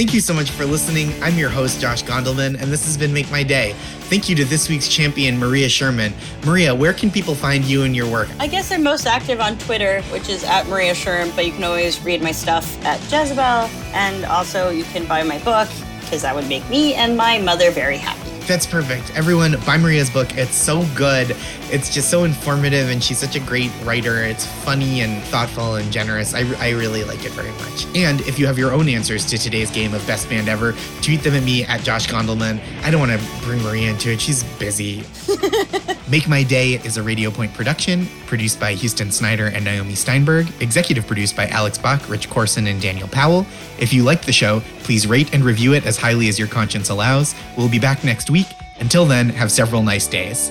Thank 0.00 0.14
you 0.14 0.20
so 0.20 0.32
much 0.32 0.50
for 0.52 0.64
listening. 0.64 1.12
I'm 1.22 1.36
your 1.36 1.50
host, 1.50 1.78
Josh 1.78 2.02
Gondelman, 2.04 2.58
and 2.58 2.72
this 2.72 2.86
has 2.86 2.96
been 2.96 3.12
Make 3.12 3.30
My 3.30 3.42
Day. 3.42 3.74
Thank 4.08 4.30
you 4.30 4.36
to 4.36 4.46
this 4.46 4.66
week's 4.66 4.88
champion, 4.88 5.36
Maria 5.38 5.68
Sherman. 5.68 6.14
Maria, 6.46 6.74
where 6.74 6.94
can 6.94 7.10
people 7.10 7.34
find 7.34 7.62
you 7.66 7.82
and 7.82 7.94
your 7.94 8.10
work? 8.10 8.26
I 8.38 8.46
guess 8.46 8.72
I'm 8.72 8.82
most 8.82 9.04
active 9.04 9.40
on 9.40 9.58
Twitter, 9.58 10.00
which 10.04 10.30
is 10.30 10.42
at 10.42 10.66
Maria 10.68 10.94
Sherm, 10.94 11.36
but 11.36 11.44
you 11.44 11.52
can 11.52 11.64
always 11.64 12.02
read 12.02 12.22
my 12.22 12.32
stuff 12.32 12.82
at 12.82 12.98
Jezebel, 13.12 13.68
and 13.92 14.24
also 14.24 14.70
you 14.70 14.84
can 14.84 15.06
buy 15.06 15.22
my 15.22 15.36
book, 15.40 15.68
because 16.00 16.22
that 16.22 16.34
would 16.34 16.48
make 16.48 16.66
me 16.70 16.94
and 16.94 17.14
my 17.14 17.38
mother 17.38 17.70
very 17.70 17.98
happy. 17.98 18.19
That's 18.50 18.66
perfect. 18.66 19.16
Everyone, 19.16 19.54
buy 19.64 19.76
Maria's 19.76 20.10
book. 20.10 20.36
It's 20.36 20.56
so 20.56 20.84
good. 20.96 21.36
It's 21.70 21.88
just 21.88 22.10
so 22.10 22.24
informative, 22.24 22.90
and 22.90 23.00
she's 23.00 23.18
such 23.18 23.36
a 23.36 23.38
great 23.38 23.70
writer. 23.84 24.24
It's 24.24 24.44
funny 24.44 25.02
and 25.02 25.22
thoughtful 25.26 25.76
and 25.76 25.92
generous. 25.92 26.34
I, 26.34 26.40
I 26.58 26.70
really 26.70 27.04
like 27.04 27.24
it 27.24 27.30
very 27.30 27.52
much. 27.52 27.86
And 27.96 28.20
if 28.22 28.40
you 28.40 28.48
have 28.48 28.58
your 28.58 28.72
own 28.72 28.88
answers 28.88 29.24
to 29.26 29.38
today's 29.38 29.70
game 29.70 29.94
of 29.94 30.04
Best 30.04 30.28
Band 30.28 30.48
Ever, 30.48 30.74
tweet 31.00 31.22
them 31.22 31.34
at 31.34 31.44
me 31.44 31.62
at 31.62 31.82
Josh 31.84 32.08
Gondelman. 32.08 32.60
I 32.82 32.90
don't 32.90 32.98
want 32.98 33.12
to 33.12 33.44
bring 33.44 33.62
Maria 33.62 33.88
into 33.88 34.10
it. 34.10 34.20
She's 34.20 34.42
busy. 34.58 35.04
Make 36.10 36.26
My 36.26 36.42
Day 36.42 36.72
is 36.72 36.96
a 36.96 37.04
Radio 37.04 37.30
Point 37.30 37.54
production, 37.54 38.06
produced 38.26 38.58
by 38.58 38.74
Houston 38.74 39.12
Snyder 39.12 39.46
and 39.46 39.64
Naomi 39.64 39.94
Steinberg, 39.94 40.48
executive 40.60 41.06
produced 41.06 41.36
by 41.36 41.46
Alex 41.46 41.78
Bach, 41.78 42.08
Rich 42.08 42.28
Corson, 42.28 42.66
and 42.66 42.82
Daniel 42.82 43.06
Powell. 43.06 43.46
If 43.78 43.92
you 43.92 44.02
like 44.02 44.22
the 44.24 44.32
show, 44.32 44.60
please 44.90 45.06
rate 45.06 45.32
and 45.32 45.44
review 45.44 45.72
it 45.72 45.86
as 45.86 45.96
highly 45.96 46.26
as 46.26 46.36
your 46.36 46.48
conscience 46.48 46.88
allows. 46.88 47.36
We'll 47.56 47.68
be 47.68 47.78
back 47.78 48.02
next 48.02 48.28
week. 48.28 48.56
Until 48.80 49.04
then, 49.04 49.28
have 49.28 49.52
several 49.52 49.84
nice 49.84 50.08
days. 50.08 50.50